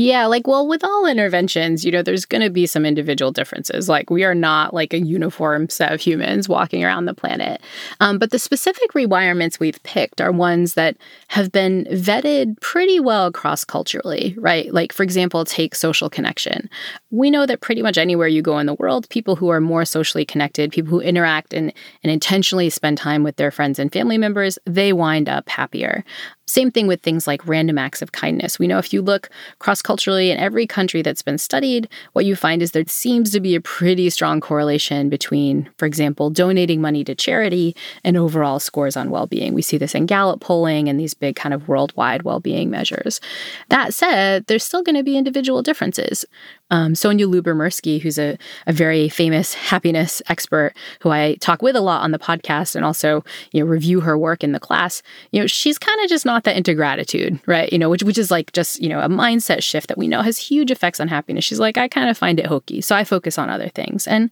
Yeah, 0.00 0.26
like, 0.26 0.46
well, 0.46 0.68
with 0.68 0.84
all 0.84 1.06
interventions, 1.06 1.84
you 1.84 1.90
know, 1.90 2.02
there's 2.02 2.24
going 2.24 2.42
to 2.42 2.50
be 2.50 2.66
some 2.66 2.86
individual 2.86 3.32
differences. 3.32 3.88
Like, 3.88 4.10
we 4.10 4.22
are 4.22 4.34
not 4.34 4.72
like 4.72 4.92
a 4.92 5.00
uniform 5.00 5.68
set 5.68 5.90
of 5.92 6.00
humans 6.00 6.48
walking 6.48 6.84
around 6.84 7.06
the 7.06 7.14
planet. 7.14 7.60
Um, 7.98 8.16
but 8.16 8.30
the 8.30 8.38
specific 8.38 8.92
rewirements 8.92 9.58
we've 9.58 9.82
picked 9.82 10.20
are 10.20 10.30
ones 10.30 10.74
that 10.74 10.96
have 11.26 11.50
been 11.50 11.84
vetted 11.90 12.60
pretty 12.60 13.00
well 13.00 13.32
cross 13.32 13.64
culturally, 13.64 14.36
right? 14.38 14.72
Like, 14.72 14.92
for 14.92 15.02
example, 15.02 15.44
take 15.44 15.74
social 15.74 16.08
connection. 16.08 16.70
We 17.10 17.28
know 17.28 17.44
that 17.44 17.60
pretty 17.60 17.82
much 17.82 17.98
anywhere 17.98 18.28
you 18.28 18.40
go 18.40 18.60
in 18.60 18.66
the 18.66 18.74
world, 18.74 19.08
people 19.08 19.34
who 19.34 19.48
are 19.48 19.60
more 19.60 19.84
socially 19.84 20.24
connected, 20.24 20.70
people 20.70 20.90
who 20.90 21.00
interact 21.00 21.52
and, 21.52 21.72
and 22.04 22.12
intentionally 22.12 22.70
spend 22.70 22.98
time 22.98 23.24
with 23.24 23.34
their 23.34 23.50
friends 23.50 23.80
and 23.80 23.92
family 23.92 24.16
members, 24.16 24.60
they 24.64 24.92
wind 24.92 25.28
up 25.28 25.48
happier. 25.48 26.04
Same 26.48 26.70
thing 26.70 26.86
with 26.86 27.02
things 27.02 27.26
like 27.26 27.46
random 27.46 27.76
acts 27.76 28.00
of 28.00 28.12
kindness. 28.12 28.58
We 28.58 28.66
know 28.66 28.78
if 28.78 28.92
you 28.92 29.02
look 29.02 29.28
cross 29.58 29.82
culturally 29.82 30.30
in 30.30 30.38
every 30.38 30.66
country 30.66 31.02
that's 31.02 31.22
been 31.22 31.36
studied, 31.36 31.88
what 32.14 32.24
you 32.24 32.34
find 32.34 32.62
is 32.62 32.72
there 32.72 32.84
seems 32.86 33.30
to 33.32 33.40
be 33.40 33.54
a 33.54 33.60
pretty 33.60 34.08
strong 34.08 34.40
correlation 34.40 35.10
between, 35.10 35.68
for 35.76 35.84
example, 35.84 36.30
donating 36.30 36.80
money 36.80 37.04
to 37.04 37.14
charity 37.14 37.76
and 38.02 38.16
overall 38.16 38.58
scores 38.58 38.96
on 38.96 39.10
well 39.10 39.26
being. 39.26 39.52
We 39.52 39.62
see 39.62 39.76
this 39.76 39.94
in 39.94 40.06
Gallup 40.06 40.40
polling 40.40 40.88
and 40.88 40.98
these 40.98 41.12
big 41.12 41.36
kind 41.36 41.52
of 41.52 41.68
worldwide 41.68 42.22
well 42.22 42.40
being 42.40 42.70
measures. 42.70 43.20
That 43.68 43.92
said, 43.92 44.46
there's 44.46 44.64
still 44.64 44.82
going 44.82 44.96
to 44.96 45.02
be 45.02 45.18
individual 45.18 45.62
differences. 45.62 46.24
Um, 46.70 46.92
Sonja 46.92 47.26
Lyubomirsky, 47.26 48.00
who's 48.00 48.18
a, 48.18 48.36
a 48.66 48.72
very 48.72 49.08
famous 49.08 49.54
happiness 49.54 50.22
expert 50.28 50.74
who 51.00 51.10
I 51.10 51.36
talk 51.36 51.62
with 51.62 51.76
a 51.76 51.80
lot 51.80 52.02
on 52.02 52.10
the 52.10 52.18
podcast 52.18 52.74
and 52.76 52.84
also 52.84 53.24
you 53.52 53.60
know 53.60 53.66
review 53.70 54.00
her 54.00 54.18
work 54.18 54.44
in 54.44 54.52
the 54.52 54.60
class, 54.60 55.02
you 55.30 55.40
know, 55.40 55.46
she's 55.46 55.78
kind 55.78 56.00
of 56.02 56.08
just 56.08 56.26
not 56.26 56.44
that 56.44 56.56
into 56.56 56.74
gratitude, 56.74 57.40
right? 57.46 57.72
You 57.72 57.78
know, 57.78 57.88
which 57.88 58.02
which 58.02 58.18
is 58.18 58.30
like 58.30 58.52
just, 58.52 58.80
you 58.82 58.88
know, 58.88 59.00
a 59.00 59.08
mindset 59.08 59.62
shift 59.62 59.88
that 59.88 59.98
we 59.98 60.08
know 60.08 60.22
has 60.22 60.38
huge 60.38 60.70
effects 60.70 61.00
on 61.00 61.08
happiness. 61.08 61.44
She's 61.44 61.60
like, 61.60 61.78
I 61.78 61.88
kind 61.88 62.10
of 62.10 62.18
find 62.18 62.38
it 62.40 62.46
hokey. 62.46 62.80
So 62.80 62.96
I 62.96 63.04
focus 63.04 63.38
on 63.38 63.50
other 63.50 63.68
things. 63.68 64.06
And 64.06 64.30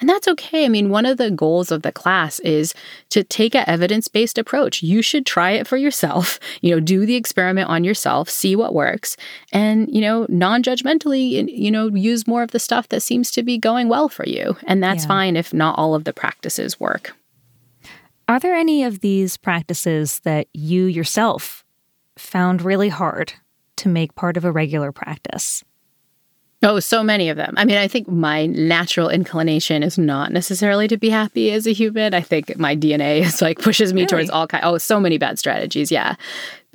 and 0.00 0.08
that's 0.08 0.28
okay. 0.28 0.64
I 0.64 0.68
mean, 0.68 0.90
one 0.90 1.06
of 1.06 1.18
the 1.18 1.30
goals 1.30 1.70
of 1.70 1.82
the 1.82 1.92
class 1.92 2.40
is 2.40 2.74
to 3.10 3.22
take 3.22 3.54
an 3.54 3.64
evidence-based 3.66 4.38
approach. 4.38 4.82
You 4.82 5.02
should 5.02 5.26
try 5.26 5.52
it 5.52 5.66
for 5.66 5.76
yourself, 5.76 6.38
you 6.62 6.74
know, 6.74 6.80
do 6.80 7.04
the 7.06 7.16
experiment 7.16 7.68
on 7.68 7.84
yourself, 7.84 8.28
see 8.30 8.56
what 8.56 8.74
works, 8.74 9.16
and 9.52 9.92
you 9.94 10.00
know, 10.00 10.26
non-judgmentally, 10.28 11.48
you 11.52 11.70
know, 11.70 11.75
know, 11.76 11.96
use 11.96 12.26
more 12.26 12.42
of 12.42 12.50
the 12.50 12.58
stuff 12.58 12.88
that 12.88 13.02
seems 13.02 13.30
to 13.32 13.42
be 13.42 13.58
going 13.58 13.88
well 13.88 14.08
for 14.08 14.26
you. 14.26 14.56
And 14.66 14.82
that's 14.82 15.04
yeah. 15.04 15.08
fine 15.08 15.36
if 15.36 15.52
not 15.52 15.78
all 15.78 15.94
of 15.94 16.04
the 16.04 16.12
practices 16.12 16.80
work. 16.80 17.14
Are 18.28 18.40
there 18.40 18.54
any 18.54 18.82
of 18.82 19.00
these 19.00 19.36
practices 19.36 20.20
that 20.20 20.48
you 20.52 20.86
yourself 20.86 21.64
found 22.16 22.62
really 22.62 22.88
hard 22.88 23.34
to 23.76 23.88
make 23.88 24.14
part 24.14 24.36
of 24.36 24.44
a 24.44 24.50
regular 24.50 24.90
practice? 24.90 25.62
Oh, 26.62 26.80
so 26.80 27.02
many 27.02 27.28
of 27.28 27.36
them. 27.36 27.54
I 27.56 27.64
mean, 27.64 27.76
I 27.76 27.86
think 27.86 28.08
my 28.08 28.46
natural 28.46 29.10
inclination 29.10 29.82
is 29.82 29.98
not 29.98 30.32
necessarily 30.32 30.88
to 30.88 30.96
be 30.96 31.10
happy 31.10 31.52
as 31.52 31.66
a 31.66 31.72
human. 31.72 32.14
I 32.14 32.22
think 32.22 32.58
my 32.58 32.74
DNA 32.74 33.20
is 33.20 33.42
like 33.42 33.60
pushes 33.60 33.92
me 33.92 34.00
really? 34.00 34.08
towards 34.08 34.30
all 34.30 34.46
kind. 34.46 34.64
Oh, 34.64 34.78
so 34.78 34.98
many 34.98 35.18
bad 35.18 35.38
strategies. 35.38 35.92
Yeah, 35.92 36.16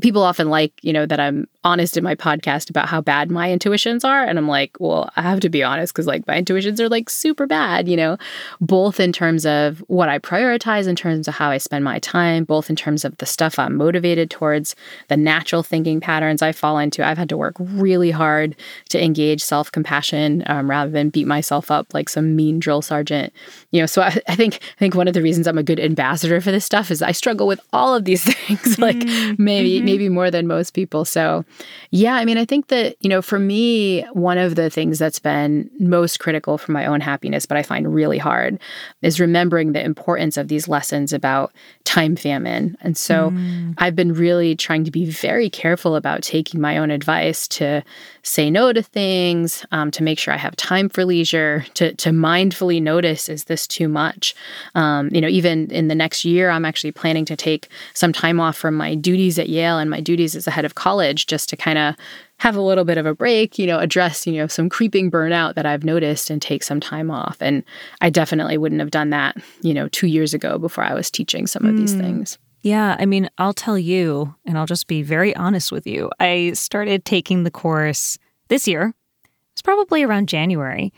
people 0.01 0.23
often 0.23 0.49
like, 0.49 0.73
you 0.81 0.91
know, 0.91 1.05
that 1.05 1.19
I'm 1.19 1.47
honest 1.63 1.95
in 1.95 2.03
my 2.03 2.15
podcast 2.15 2.69
about 2.69 2.87
how 2.87 3.01
bad 3.01 3.29
my 3.29 3.51
intuitions 3.51 4.03
are. 4.03 4.23
And 4.23 4.37
I'm 4.39 4.47
like, 4.47 4.75
well, 4.79 5.11
I 5.15 5.21
have 5.21 5.39
to 5.41 5.49
be 5.49 5.63
honest 5.63 5.93
because 5.93 6.07
like 6.07 6.25
my 6.27 6.37
intuitions 6.37 6.81
are 6.81 6.89
like 6.89 7.09
super 7.09 7.45
bad, 7.45 7.87
you 7.87 7.95
know, 7.95 8.17
both 8.59 8.99
in 8.99 9.11
terms 9.11 9.45
of 9.45 9.79
what 9.87 10.09
I 10.09 10.17
prioritize, 10.17 10.87
in 10.87 10.95
terms 10.95 11.27
of 11.27 11.35
how 11.35 11.51
I 11.51 11.59
spend 11.59 11.85
my 11.85 11.99
time, 11.99 12.45
both 12.45 12.69
in 12.69 12.75
terms 12.75 13.05
of 13.05 13.15
the 13.17 13.25
stuff 13.25 13.59
I'm 13.59 13.75
motivated 13.75 14.31
towards, 14.31 14.75
the 15.07 15.17
natural 15.17 15.61
thinking 15.61 15.99
patterns 15.99 16.41
I 16.41 16.51
fall 16.51 16.79
into. 16.79 17.05
I've 17.05 17.17
had 17.17 17.29
to 17.29 17.37
work 17.37 17.55
really 17.59 18.11
hard 18.11 18.55
to 18.89 19.03
engage 19.03 19.43
self 19.43 19.71
compassion 19.71 20.43
um, 20.47 20.69
rather 20.69 20.91
than 20.91 21.09
beat 21.09 21.27
myself 21.27 21.69
up 21.69 21.93
like 21.93 22.09
some 22.09 22.35
mean 22.35 22.59
drill 22.59 22.81
sergeant, 22.81 23.33
you 23.69 23.79
know. 23.79 23.85
So 23.85 24.01
I, 24.01 24.17
I, 24.27 24.35
think 24.35 24.55
I 24.55 24.79
think 24.79 24.95
one 24.95 25.07
of 25.07 25.13
the 25.13 25.21
reasons 25.21 25.47
I'm 25.47 25.57
a 25.57 25.63
good 25.63 25.79
ambassador 25.79 26.41
for 26.41 26.51
this 26.51 26.65
stuff 26.65 26.89
is 26.89 27.01
I 27.01 27.11
struggle 27.11 27.45
with 27.45 27.59
all 27.71 27.93
of 27.93 28.05
these 28.05 28.23
things, 28.47 28.79
like 28.79 28.97
mm-hmm. 28.97 29.43
maybe 29.43 29.77
mm-hmm. 29.77 29.85
Maybe 29.91 30.09
more 30.09 30.31
than 30.31 30.47
most 30.47 30.73
people. 30.73 31.05
So 31.05 31.45
yeah, 31.89 32.15
I 32.15 32.25
mean, 32.25 32.37
I 32.37 32.45
think 32.45 32.67
that, 32.67 32.95
you 33.01 33.09
know, 33.09 33.21
for 33.21 33.39
me, 33.39 34.03
one 34.13 34.37
of 34.37 34.55
the 34.55 34.69
things 34.69 34.99
that's 34.99 35.19
been 35.19 35.69
most 35.79 36.19
critical 36.19 36.57
for 36.57 36.71
my 36.71 36.85
own 36.85 37.01
happiness, 37.01 37.45
but 37.45 37.57
I 37.57 37.63
find 37.63 37.93
really 37.93 38.17
hard, 38.17 38.59
is 39.01 39.19
remembering 39.19 39.73
the 39.73 39.83
importance 39.83 40.37
of 40.37 40.47
these 40.47 40.67
lessons 40.67 41.13
about 41.13 41.51
time 41.83 42.15
famine. 42.15 42.77
And 42.81 42.97
so 42.97 43.31
mm. 43.31 43.73
I've 43.77 43.95
been 43.95 44.13
really 44.13 44.55
trying 44.55 44.83
to 44.85 44.91
be 44.91 45.09
very 45.09 45.49
careful 45.49 45.95
about 45.95 46.21
taking 46.21 46.61
my 46.61 46.77
own 46.77 46.91
advice 46.91 47.47
to 47.49 47.83
say 48.23 48.49
no 48.49 48.71
to 48.71 48.81
things, 48.81 49.65
um, 49.71 49.91
to 49.91 50.03
make 50.03 50.19
sure 50.19 50.33
I 50.33 50.37
have 50.37 50.55
time 50.55 50.89
for 50.89 51.05
leisure, 51.05 51.65
to, 51.75 51.93
to 51.95 52.09
mindfully 52.09 52.81
notice 52.81 53.29
is 53.29 53.45
this 53.45 53.67
too 53.67 53.87
much? 53.87 54.35
Um, 54.75 55.09
you 55.11 55.21
know, 55.21 55.27
even 55.27 55.69
in 55.71 55.87
the 55.87 55.95
next 55.95 56.23
year, 56.25 56.49
I'm 56.49 56.65
actually 56.65 56.91
planning 56.91 57.25
to 57.25 57.35
take 57.35 57.69
some 57.93 58.13
time 58.13 58.39
off 58.39 58.57
from 58.57 58.75
my 58.75 58.95
duties 58.95 59.39
at 59.39 59.49
Yale 59.49 59.79
and 59.79 59.89
my 59.89 60.01
duties 60.01 60.35
as 60.35 60.47
a 60.47 60.51
head 60.51 60.65
of 60.65 60.75
college 60.75 61.27
just 61.27 61.49
to 61.49 61.57
kind 61.57 61.77
of 61.77 61.95
have 62.37 62.55
a 62.55 62.61
little 62.61 62.85
bit 62.85 62.97
of 62.97 63.05
a 63.05 63.13
break, 63.13 63.59
you 63.59 63.67
know, 63.67 63.77
address, 63.77 64.25
you 64.25 64.33
know, 64.33 64.47
some 64.47 64.67
creeping 64.67 65.11
burnout 65.11 65.53
that 65.53 65.65
I've 65.65 65.83
noticed 65.83 66.29
and 66.31 66.41
take 66.41 66.63
some 66.63 66.79
time 66.79 67.11
off. 67.11 67.37
And 67.39 67.63
I 68.01 68.09
definitely 68.09 68.57
wouldn't 68.57 68.81
have 68.81 68.89
done 68.89 69.11
that, 69.11 69.37
you 69.61 69.75
know, 69.75 69.87
two 69.89 70.07
years 70.07 70.33
ago 70.33 70.57
before 70.57 70.83
I 70.83 70.95
was 70.95 71.11
teaching 71.11 71.45
some 71.45 71.65
of 71.65 71.75
mm. 71.75 71.77
these 71.77 71.93
things. 71.93 72.39
Yeah, 72.61 72.95
I 72.99 73.05
mean, 73.05 73.29
I'll 73.37 73.53
tell 73.53 73.77
you, 73.77 74.35
and 74.45 74.57
I'll 74.57 74.67
just 74.67 74.87
be 74.87 75.01
very 75.01 75.35
honest 75.35 75.71
with 75.71 75.87
you. 75.87 76.11
I 76.19 76.51
started 76.53 77.05
taking 77.05 77.43
the 77.43 77.51
course 77.51 78.19
this 78.49 78.67
year. 78.67 78.93
It's 79.53 79.61
probably 79.61 80.03
around 80.03 80.29
January. 80.29 80.93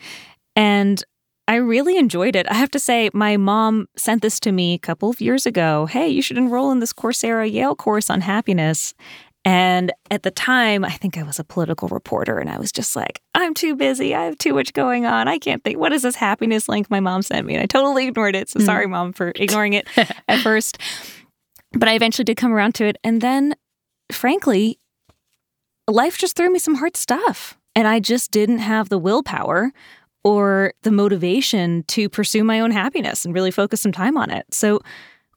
And 0.56 1.04
I 1.48 1.56
really 1.56 1.98
enjoyed 1.98 2.36
it. 2.36 2.48
I 2.50 2.54
have 2.54 2.72
to 2.72 2.80
say, 2.80 3.10
my 3.14 3.38
mom 3.38 3.88
sent 3.98 4.22
this 4.22 4.40
to 4.42 4.52
me 4.52 4.74
a 4.74 4.80
couple 4.80 5.10
of 5.10 5.20
years 5.20 5.46
ago. 5.46 5.86
Hey, 5.86 6.08
you 6.08 6.22
should 6.22 6.38
enroll 6.38 6.72
in 6.72 6.80
this 6.80 6.94
Coursera 6.94 7.52
Yale 7.52 7.76
course 7.76 8.10
on 8.10 8.22
happiness. 8.22 8.94
And 9.46 9.92
at 10.10 10.24
the 10.24 10.32
time, 10.32 10.86
I 10.86 10.92
think 10.92 11.18
I 11.18 11.24
was 11.24 11.38
a 11.38 11.44
political 11.44 11.90
reporter 11.90 12.40
and 12.40 12.50
I 12.50 12.58
was 12.58 12.72
just 12.72 12.96
like, 12.96 13.22
I'm 13.36 13.54
too 13.54 13.76
busy. 13.76 14.16
I 14.16 14.24
have 14.24 14.38
too 14.38 14.54
much 14.54 14.72
going 14.72 15.06
on. 15.06 15.28
I 15.28 15.38
can't 15.38 15.62
think. 15.66 15.78
What 15.78 15.92
is 15.92 16.04
this 16.04 16.16
happiness 16.16 16.70
link 16.70 16.90
my 16.90 17.02
mom 17.02 17.22
sent 17.22 17.46
me? 17.46 17.56
And 17.56 17.62
I 17.62 17.66
totally 17.66 18.08
ignored 18.08 18.36
it. 18.36 18.50
So 18.50 18.62
mm. 18.62 18.66
sorry, 18.66 18.88
mom, 18.88 19.12
for 19.12 19.34
ignoring 19.36 19.74
it 19.74 19.88
at 20.30 20.40
first. 20.40 20.78
But 21.74 21.90
I 21.90 21.96
eventually 21.96 22.26
did 22.26 22.38
come 22.38 22.54
around 22.54 22.76
to 22.76 22.86
it. 22.86 22.98
And 23.04 23.22
then, 23.22 23.56
frankly, 24.12 24.80
life 25.88 26.18
just 26.18 26.36
threw 26.36 26.52
me 26.52 26.60
some 26.60 26.76
hard 26.76 26.96
stuff. 26.96 27.58
And 27.76 27.88
I 27.88 28.00
just 28.00 28.32
didn't 28.32 28.60
have 28.60 28.90
the 28.90 29.00
willpower 29.00 29.72
or 30.24 30.74
the 30.84 30.92
motivation 30.92 31.84
to 31.90 32.08
pursue 32.08 32.44
my 32.44 32.60
own 32.60 32.72
happiness 32.72 33.26
and 33.26 33.34
really 33.34 33.52
focus 33.52 33.82
some 33.82 33.92
time 33.92 34.18
on 34.18 34.30
it. 34.30 34.46
So, 34.52 34.80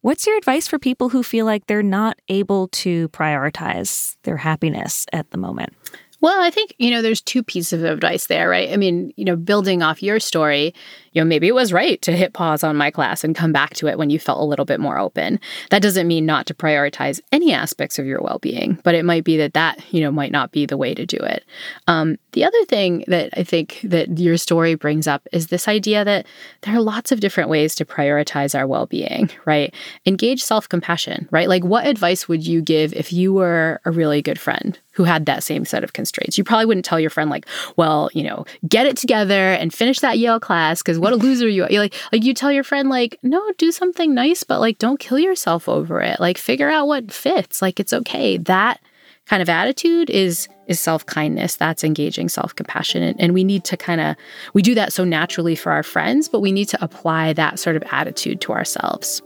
What's 0.07 0.25
your 0.25 0.37
advice 0.37 0.69
for 0.69 0.78
people 0.78 1.09
who 1.09 1.25
feel 1.25 1.47
like 1.47 1.66
they're 1.66 1.83
not 1.83 2.21
able 2.28 2.69
to 2.69 3.09
prioritize 3.09 4.14
their 4.23 4.37
happiness 4.37 5.05
at 5.12 5.28
the 5.33 5.37
moment? 5.37 5.75
Well, 6.21 6.40
I 6.40 6.49
think, 6.49 6.76
you 6.78 6.93
know, 6.93 7.02
there's 7.02 7.21
two 7.21 7.43
pieces 7.43 7.83
of 7.83 7.90
advice 7.90 8.28
there, 8.28 8.49
right? 8.49 8.71
I 8.71 8.76
mean, 8.76 9.12
you 9.16 9.25
know, 9.25 9.35
building 9.35 9.83
off 9.83 10.05
your 10.05 10.21
story, 10.21 10.75
you 11.17 11.23
know, 11.23 11.27
maybe 11.27 11.49
it 11.49 11.55
was 11.55 11.73
right 11.73 12.03
to 12.03 12.13
hit 12.13 12.35
pause 12.35 12.63
on 12.63 12.77
my 12.77 12.91
class 12.91 13.25
and 13.25 13.35
come 13.35 13.51
back 13.51 13.73
to 13.73 13.89
it 13.89 13.97
when 13.97 14.11
you 14.11 14.19
felt 14.19 14.39
a 14.39 14.45
little 14.45 14.67
bit 14.67 14.79
more 14.79 14.99
open. 14.99 15.41
That 15.71 15.81
doesn't 15.81 16.07
mean 16.07 16.27
not 16.27 16.45
to 16.45 16.55
prioritize 16.55 17.23
any 17.33 17.55
aspects 17.55 17.99
of 17.99 18.05
your 18.05 18.21
well 18.21 18.39
being, 18.39 18.79
but 18.85 18.95
it 18.95 19.03
might 19.03 19.25
be 19.25 19.39
that 19.39 19.55
that, 19.55 19.83
you 19.95 20.03
know, 20.03 20.13
might 20.13 20.31
not 20.31 20.53
be 20.53 20.67
the 20.67 20.77
way 20.77 20.93
to 20.93 21.07
do 21.07 21.17
it. 21.17 21.43
Um, 21.87 22.19
the 22.33 22.45
other 22.45 22.63
thing 22.67 23.03
that 23.07 23.31
I 23.35 23.45
think 23.45 23.81
that 23.85 24.19
your 24.19 24.37
story 24.37 24.75
brings 24.75 25.09
up 25.09 25.27
is 25.33 25.47
this 25.47 25.69
idea 25.69 26.05
that 26.05 26.27
there 26.61 26.75
are 26.75 26.83
lots 26.83 27.13
of 27.13 27.21
different 27.21 27.49
ways 27.49 27.75
to 27.77 27.87
prioritize 27.87 28.55
our 28.55 28.67
well 28.67 28.85
being, 28.85 29.31
right? 29.47 29.75
Engage 30.05 30.45
self 30.45 30.69
compassion, 30.69 31.29
right? 31.31 31.49
Like, 31.49 31.65
what 31.65 31.87
advice 31.87 32.29
would 32.29 32.47
you 32.47 32.61
give 32.61 32.93
if 32.93 33.11
you 33.11 33.33
were 33.33 33.81
a 33.87 33.91
really 33.91 34.21
good 34.21 34.39
friend? 34.39 34.79
who 34.97 35.05
had 35.05 35.27
that 35.27 35.45
same 35.45 35.67
set 35.67 35.85
of 35.85 35.93
constraints. 35.93 36.39
You 36.39 36.45
probably 36.45 36.65
wouldn't 36.65 36.87
tell 36.87 36.99
your 36.99 37.11
friend 37.11 37.29
like, 37.29 37.47
"Well, 37.77 38.09
you 38.15 38.23
know, 38.23 38.47
get 38.67 38.87
it 38.87 38.97
together 38.97 39.53
and 39.53 39.73
finish 39.73 40.01
that 40.01 40.19
Yale 40.19 40.41
class 40.41 40.81
because 40.81 40.99
what 41.07 41.13
a 41.13 41.17
loser 41.17 41.49
you 41.49 41.63
are. 41.63 41.71
You 41.71 41.79
like 41.79 41.95
like 42.13 42.25
you 42.25 42.35
tell 42.35 42.51
your 42.51 42.65
friend 42.65 42.89
like, 42.89 43.17
no, 43.23 43.41
do 43.59 43.71
something 43.71 44.13
nice, 44.13 44.43
but 44.43 44.59
like 44.59 44.79
don't 44.79 44.99
kill 44.99 45.21
yourself 45.21 45.69
over 45.69 46.01
it. 46.01 46.19
Like 46.19 46.37
figure 46.37 46.69
out 46.69 46.89
what 46.89 47.13
fits. 47.13 47.63
Like 47.63 47.79
it's 47.79 47.93
okay. 47.93 48.39
That 48.39 48.81
kind 49.27 49.41
of 49.41 49.49
attitude 49.49 50.11
is 50.11 50.49
is 50.67 50.81
self-kindness 50.81 51.55
that's 51.55 51.85
engaging 51.85 52.29
self-compassion 52.29 53.03
and, 53.05 53.21
and 53.21 53.35
we 53.35 53.45
need 53.45 53.63
to 53.65 53.77
kind 53.77 54.01
of 54.01 54.17
we 54.53 54.63
do 54.63 54.75
that 54.75 54.93
so 54.93 55.05
naturally 55.05 55.55
for 55.55 55.71
our 55.71 55.83
friends 55.83 56.29
but 56.29 56.41
we 56.41 56.51
need 56.53 56.69
to 56.69 56.83
apply 56.83 57.33
that 57.33 57.59
sort 57.59 57.77
of 57.77 57.83
attitude 57.91 58.41
to 58.41 58.53
ourselves 58.53 59.23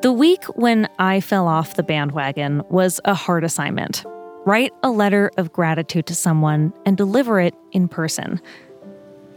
the 0.00 0.12
week 0.12 0.42
when 0.56 0.88
i 0.98 1.20
fell 1.20 1.46
off 1.46 1.76
the 1.76 1.82
bandwagon 1.82 2.62
was 2.70 2.98
a 3.04 3.14
hard 3.14 3.44
assignment 3.44 4.04
write 4.46 4.72
a 4.82 4.90
letter 4.90 5.30
of 5.36 5.52
gratitude 5.52 6.06
to 6.06 6.14
someone 6.14 6.72
and 6.86 6.96
deliver 6.96 7.40
it 7.40 7.54
in 7.72 7.88
person 7.88 8.40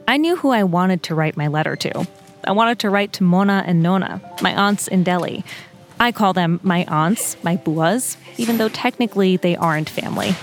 I 0.08 0.18
knew 0.18 0.36
who 0.36 0.50
I 0.52 0.64
wanted 0.64 1.04
to 1.04 1.16
write 1.16 1.38
my 1.38 1.48
letter 1.48 1.76
to. 1.78 2.08
I 2.44 2.52
wanted 2.52 2.80
to 2.80 2.90
write 2.90 3.14
to 3.14 3.24
Mona 3.24 3.64
and 3.66 3.82
Nona, 3.82 4.22
my 4.42 4.54
aunts 4.54 4.90
in 4.90 5.04
Delhi. 5.04 5.46
I 6.00 6.12
call 6.12 6.34
them 6.34 6.60
my 6.62 6.84
aunts, 6.86 7.42
my 7.44 7.56
buas, 7.56 8.18
even 8.38 8.58
though 8.58 8.68
technically 8.70 9.38
they 9.38 9.56
aren't 9.56 9.90
family. 9.90 10.36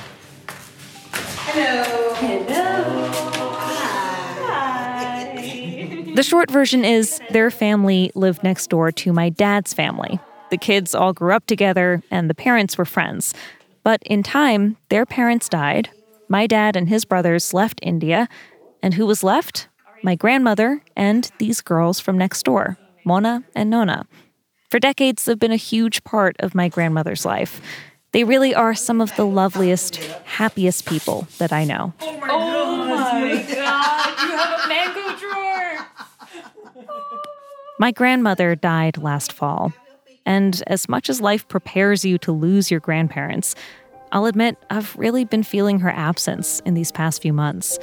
Hello. 1.12 2.14
Hello. 2.14 3.10
Hi. 4.46 6.12
The 6.14 6.22
short 6.22 6.50
version 6.50 6.84
is 6.84 7.20
their 7.30 7.50
family 7.50 8.10
lived 8.14 8.42
next 8.42 8.70
door 8.70 8.90
to 8.92 9.12
my 9.12 9.28
dad's 9.28 9.74
family. 9.74 10.18
The 10.50 10.56
kids 10.56 10.94
all 10.94 11.12
grew 11.12 11.32
up 11.32 11.44
together 11.46 12.02
and 12.10 12.30
the 12.30 12.34
parents 12.34 12.78
were 12.78 12.86
friends. 12.86 13.34
But 13.82 14.02
in 14.04 14.22
time, 14.22 14.78
their 14.88 15.04
parents 15.04 15.48
died. 15.48 15.90
My 16.28 16.46
dad 16.46 16.76
and 16.76 16.88
his 16.88 17.04
brothers 17.04 17.52
left 17.52 17.80
India. 17.82 18.28
And 18.82 18.94
who 18.94 19.06
was 19.06 19.22
left? 19.22 19.68
My 20.02 20.14
grandmother 20.14 20.82
and 20.96 21.30
these 21.38 21.60
girls 21.60 22.00
from 22.00 22.16
next 22.16 22.42
door, 22.44 22.78
Mona 23.04 23.44
and 23.54 23.68
Nona. 23.68 24.06
For 24.70 24.78
decades, 24.78 25.24
they've 25.24 25.38
been 25.38 25.52
a 25.52 25.56
huge 25.56 26.04
part 26.04 26.36
of 26.38 26.54
my 26.54 26.68
grandmother's 26.68 27.24
life. 27.24 27.60
They 28.12 28.24
really 28.24 28.54
are 28.54 28.74
some 28.74 29.00
of 29.00 29.14
the 29.16 29.26
loveliest, 29.26 29.96
happiest 30.24 30.86
people 30.86 31.28
that 31.38 31.52
I 31.52 31.64
know. 31.64 31.92
Oh 32.00 32.18
my, 32.18 32.28
oh 32.30 32.76
my 32.86 33.54
god, 33.54 34.22
you 34.22 34.36
have 34.36 34.64
a 34.64 34.68
mango 34.68 35.16
drawer! 35.16 35.86
My 37.78 37.92
grandmother 37.92 38.54
died 38.54 38.98
last 38.98 39.32
fall. 39.32 39.72
And 40.26 40.62
as 40.66 40.88
much 40.88 41.08
as 41.08 41.20
life 41.20 41.48
prepares 41.48 42.04
you 42.04 42.18
to 42.18 42.32
lose 42.32 42.70
your 42.70 42.80
grandparents, 42.80 43.54
I'll 44.12 44.26
admit 44.26 44.56
I've 44.70 44.96
really 44.96 45.24
been 45.24 45.42
feeling 45.42 45.80
her 45.80 45.90
absence 45.90 46.60
in 46.60 46.74
these 46.74 46.92
past 46.92 47.22
few 47.22 47.32
months. 47.32 47.78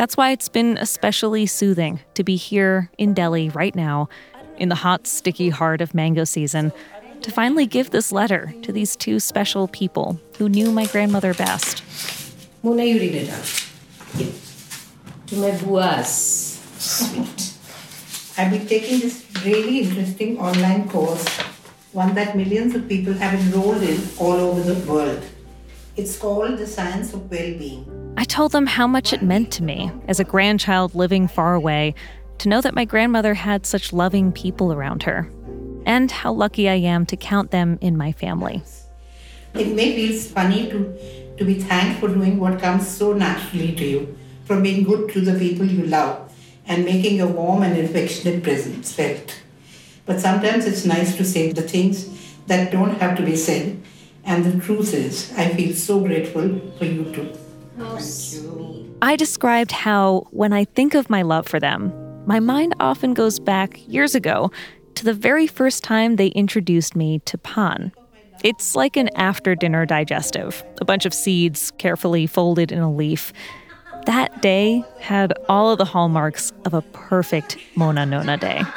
That's 0.00 0.16
why 0.16 0.30
it's 0.30 0.48
been 0.48 0.78
especially 0.78 1.44
soothing 1.44 2.00
to 2.14 2.24
be 2.24 2.36
here 2.36 2.90
in 2.96 3.12
Delhi 3.12 3.50
right 3.50 3.74
now, 3.74 4.08
in 4.56 4.70
the 4.70 4.74
hot, 4.74 5.06
sticky 5.06 5.50
heart 5.50 5.82
of 5.82 5.92
mango 5.92 6.24
season, 6.24 6.72
to 7.20 7.30
finally 7.30 7.66
give 7.66 7.90
this 7.90 8.10
letter 8.10 8.54
to 8.62 8.72
these 8.72 8.96
two 8.96 9.20
special 9.20 9.68
people 9.68 10.18
who 10.38 10.48
knew 10.48 10.72
my 10.72 10.86
grandmother 10.86 11.34
best. 11.34 11.84
Mona, 12.62 12.82
you 12.82 12.98
read 12.98 13.14
it 13.14 13.28
out. 13.28 13.44
To 15.26 15.36
my 15.36 15.50
buas. 15.50 16.08
Sweet. 16.80 17.52
I've 18.38 18.50
been 18.50 18.66
taking 18.66 19.00
this 19.00 19.26
really 19.44 19.80
interesting 19.80 20.38
online 20.38 20.88
course, 20.88 21.28
one 21.92 22.14
that 22.14 22.38
millions 22.38 22.74
of 22.74 22.88
people 22.88 23.12
have 23.12 23.38
enrolled 23.38 23.82
in 23.82 24.00
all 24.16 24.32
over 24.32 24.62
the 24.62 24.80
world. 24.90 25.22
It's 26.00 26.16
called 26.16 26.56
The 26.56 26.66
Science 26.66 27.12
of 27.12 27.30
Well-Being. 27.30 28.14
I 28.16 28.24
told 28.24 28.52
them 28.52 28.66
how 28.66 28.86
much 28.86 29.12
it 29.12 29.20
meant 29.20 29.52
to 29.52 29.62
me 29.62 29.92
as 30.08 30.18
a 30.18 30.24
grandchild 30.24 30.94
living 30.94 31.28
far 31.28 31.52
away 31.52 31.94
to 32.38 32.48
know 32.48 32.62
that 32.62 32.74
my 32.74 32.86
grandmother 32.86 33.34
had 33.34 33.66
such 33.66 33.92
loving 33.92 34.32
people 34.32 34.72
around 34.72 35.02
her, 35.02 35.30
and 35.84 36.10
how 36.10 36.32
lucky 36.32 36.70
I 36.70 36.76
am 36.76 37.04
to 37.04 37.18
count 37.18 37.50
them 37.50 37.76
in 37.82 37.98
my 37.98 38.12
family. 38.12 38.62
It 39.52 39.74
may 39.74 39.94
feel 39.94 40.18
funny 40.18 40.70
to, 40.70 41.36
to 41.36 41.44
be 41.44 41.60
thanked 41.60 42.00
for 42.00 42.08
doing 42.08 42.40
what 42.40 42.62
comes 42.62 42.88
so 42.88 43.12
naturally 43.12 43.74
to 43.76 43.84
you, 43.84 44.18
from 44.46 44.62
being 44.62 44.84
good 44.84 45.12
to 45.12 45.20
the 45.20 45.38
people 45.38 45.66
you 45.66 45.84
love 45.84 46.32
and 46.64 46.86
making 46.86 47.20
a 47.20 47.26
warm 47.26 47.62
and 47.62 47.76
affectionate 47.76 48.42
presence 48.42 48.90
felt. 48.90 49.38
But 50.06 50.18
sometimes 50.18 50.64
it's 50.64 50.86
nice 50.86 51.14
to 51.18 51.26
say 51.26 51.52
the 51.52 51.60
things 51.60 52.08
that 52.46 52.72
don't 52.72 52.98
have 53.00 53.18
to 53.18 53.22
be 53.22 53.36
said. 53.36 53.82
And 54.24 54.44
the 54.44 54.60
truth 54.60 54.94
is, 54.94 55.32
I 55.36 55.48
feel 55.48 55.74
so 55.74 56.00
grateful 56.00 56.60
for 56.78 56.84
you 56.84 57.04
too. 57.12 57.32
How 57.78 57.98
sweet. 57.98 58.86
I 59.02 59.16
described 59.16 59.72
how, 59.72 60.26
when 60.30 60.52
I 60.52 60.64
think 60.64 60.94
of 60.94 61.08
my 61.08 61.22
love 61.22 61.46
for 61.46 61.58
them, 61.58 61.92
my 62.26 62.38
mind 62.38 62.74
often 62.80 63.14
goes 63.14 63.38
back 63.38 63.80
years 63.88 64.14
ago 64.14 64.50
to 64.94 65.04
the 65.04 65.14
very 65.14 65.46
first 65.46 65.82
time 65.82 66.16
they 66.16 66.28
introduced 66.28 66.94
me 66.94 67.20
to 67.20 67.38
pan. 67.38 67.92
It's 68.44 68.74
like 68.74 68.96
an 68.96 69.08
after 69.16 69.54
dinner 69.54 69.86
digestive, 69.86 70.62
a 70.80 70.84
bunch 70.84 71.06
of 71.06 71.14
seeds 71.14 71.70
carefully 71.78 72.26
folded 72.26 72.72
in 72.72 72.80
a 72.80 72.92
leaf. 72.92 73.32
That 74.06 74.42
day 74.42 74.84
had 74.98 75.32
all 75.48 75.70
of 75.72 75.78
the 75.78 75.84
hallmarks 75.84 76.52
of 76.64 76.74
a 76.74 76.82
perfect 76.82 77.58
Mona 77.74 78.06
Nona 78.06 78.36
day. 78.36 78.62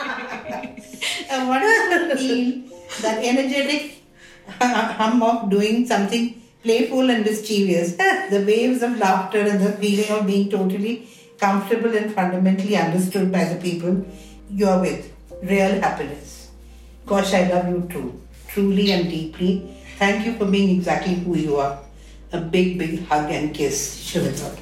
What 1.30 1.62
a 1.62 1.90
wonderful 1.90 2.18
feel, 2.18 2.62
that 3.02 3.24
energetic 3.24 4.03
hum 4.62 5.24
of 5.24 5.50
doing 5.50 5.86
something 5.86 6.42
playful 6.64 7.10
and 7.10 7.26
mischievous, 7.26 7.94
the 8.30 8.44
waves 8.48 8.82
of 8.82 8.98
laughter 8.98 9.40
and 9.40 9.60
the 9.62 9.72
feeling 9.74 10.10
of 10.10 10.26
being 10.26 10.50
totally 10.50 11.08
comfortable 11.38 11.96
and 11.96 12.14
fundamentally 12.14 12.76
understood 12.78 13.32
by 13.32 13.44
the 13.44 13.60
people 13.62 14.06
you're 14.50 14.80
with. 14.80 15.12
Real 15.42 15.82
happiness. 15.82 16.52
Gosh, 17.06 17.34
I 17.34 17.50
love 17.50 17.68
you 17.68 17.88
too, 17.92 18.22
truly 18.48 18.92
and 18.92 19.10
deeply. 19.10 19.76
Thank 19.98 20.26
you 20.26 20.34
for 20.38 20.46
being 20.46 20.78
exactly 20.78 21.16
who 21.16 21.36
you 21.38 21.58
are. 21.58 21.80
A 22.32 22.40
big, 22.40 22.80
big 22.80 23.06
hug 23.08 23.30
and 23.30 23.54
kiss, 23.54 23.78
Shweta. 24.12 24.58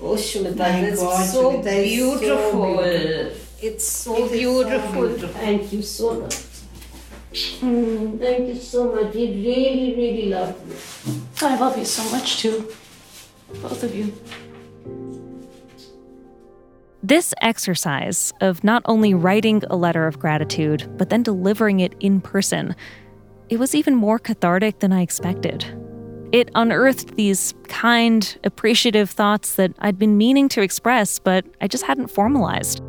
Oh, 0.00 0.14
Shweta, 0.14 0.56
that's 0.56 1.00
God, 1.00 1.24
so, 1.24 1.52
Shweta 1.52 1.84
beautiful. 1.84 2.50
so 2.52 2.82
beautiful. 2.82 3.42
It's 3.62 3.86
so, 3.86 4.24
it 4.24 4.32
beautiful. 4.32 4.92
so 4.92 5.08
beautiful. 5.08 5.28
Thank 5.28 5.72
you 5.72 5.82
so 5.82 6.20
much. 6.20 6.34
Mm, 7.36 8.18
thank 8.18 8.48
you 8.48 8.54
so 8.54 8.92
much. 8.92 9.14
You 9.14 9.28
really, 9.28 9.94
really 9.94 10.26
love 10.30 10.66
me. 10.66 10.74
I 11.42 11.58
love 11.58 11.76
you 11.76 11.84
so 11.84 12.10
much 12.10 12.38
too. 12.38 12.72
Both 13.62 13.82
of 13.82 13.94
you. 13.94 14.12
This 17.02 17.34
exercise 17.40 18.32
of 18.40 18.64
not 18.64 18.82
only 18.86 19.14
writing 19.14 19.62
a 19.70 19.76
letter 19.76 20.06
of 20.06 20.18
gratitude, 20.18 20.90
but 20.96 21.10
then 21.10 21.22
delivering 21.22 21.80
it 21.80 21.94
in 22.00 22.20
person, 22.20 22.74
it 23.48 23.58
was 23.58 23.74
even 23.74 23.94
more 23.94 24.18
cathartic 24.18 24.80
than 24.80 24.92
I 24.92 25.02
expected. 25.02 25.64
It 26.32 26.50
unearthed 26.54 27.14
these 27.14 27.54
kind, 27.68 28.36
appreciative 28.42 29.10
thoughts 29.10 29.54
that 29.54 29.72
I'd 29.78 29.98
been 29.98 30.18
meaning 30.18 30.48
to 30.48 30.62
express, 30.62 31.18
but 31.18 31.44
I 31.60 31.68
just 31.68 31.84
hadn't 31.84 32.08
formalized. 32.08 32.82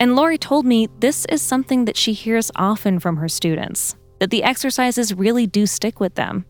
And 0.00 0.16
Laurie 0.16 0.38
told 0.38 0.66
me 0.66 0.88
this 0.98 1.24
is 1.26 1.40
something 1.40 1.84
that 1.84 1.96
she 1.96 2.12
hears 2.12 2.50
often 2.56 2.98
from 2.98 3.16
her 3.16 3.28
students, 3.28 3.96
that 4.18 4.30
the 4.30 4.42
exercises 4.42 5.14
really 5.14 5.46
do 5.46 5.66
stick 5.66 6.00
with 6.00 6.14
them. 6.16 6.44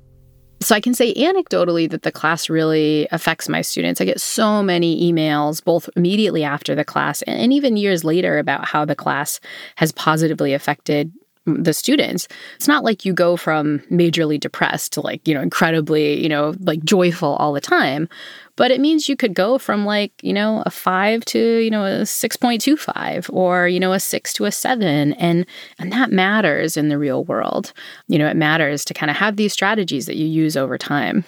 So 0.61 0.75
I 0.75 0.81
can 0.81 0.95
say 0.95 1.13
anecdotally 1.13 1.91
that 1.91 2.03
the 2.03 2.13
class 2.13 2.49
really 2.49 3.07
affects 3.13 3.49
my 3.51 3.61
students. 3.61 4.01
I 4.01 4.07
get 4.07 4.21
so 4.21 4.63
many 4.63 5.13
emails, 5.13 5.63
both 5.63 5.91
immediately 5.95 6.43
after 6.43 6.75
the 6.75 6.85
class 6.85 7.21
and 7.23 7.53
even 7.53 7.77
years 7.77 8.03
later, 8.03 8.39
about 8.39 8.67
how 8.67 8.87
the 8.87 8.97
class 8.97 9.41
has 9.77 9.93
positively 9.93 10.55
affected 10.55 11.13
the 11.45 11.75
students. 11.75 12.27
It's 12.57 12.69
not 12.69 12.85
like 12.85 13.05
you 13.05 13.13
go 13.13 13.37
from 13.37 13.81
majorly 13.91 14.41
depressed 14.41 14.95
to 14.95 15.03
like, 15.03 15.29
you 15.29 15.35
know, 15.35 15.43
incredibly, 15.43 16.23
you 16.23 16.29
know, 16.29 16.55
like 16.61 16.83
joyful 16.83 17.37
all 17.37 17.53
the 17.53 17.61
time, 17.61 18.09
but 18.57 18.71
it 18.71 18.81
means 18.81 19.09
you 19.09 19.17
could 19.17 19.35
go 19.35 19.59
from 19.59 19.85
like, 19.85 20.13
you 20.23 20.33
know, 20.33 20.63
a 20.67 20.71
5 20.71 21.25
to, 21.27 21.59
you 21.59 21.71
know, 21.71 21.85
a 21.85 22.03
6.25 22.03 23.31
or, 23.33 23.69
you 23.69 23.81
know, 23.81 23.93
a 23.93 24.01
6 24.01 24.33
to 24.35 24.45
a 24.45 24.53
7 24.53 25.13
and 25.15 25.47
and 25.79 25.93
that 25.93 26.11
matters 26.11 26.77
in 26.77 26.89
the 26.89 26.99
real 26.99 27.25
world. 27.25 27.73
You 28.09 28.19
know, 28.19 28.29
it 28.29 28.37
matters 28.37 28.85
to 28.87 28.95
kind 28.95 29.11
of 29.11 29.17
have 29.17 29.37
these 29.37 29.53
strategies 29.53 30.07
that 30.07 30.17
you 30.17 30.27
use 30.27 30.57
over 30.57 30.79
time. 30.79 31.25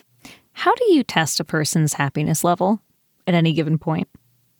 How 0.52 0.74
do 0.74 0.92
you 0.92 1.02
test 1.02 1.40
a 1.40 1.44
person's 1.44 1.94
happiness 1.94 2.42
level 2.42 2.80
at 3.26 3.34
any 3.34 3.52
given 3.52 3.78
point? 3.78 4.08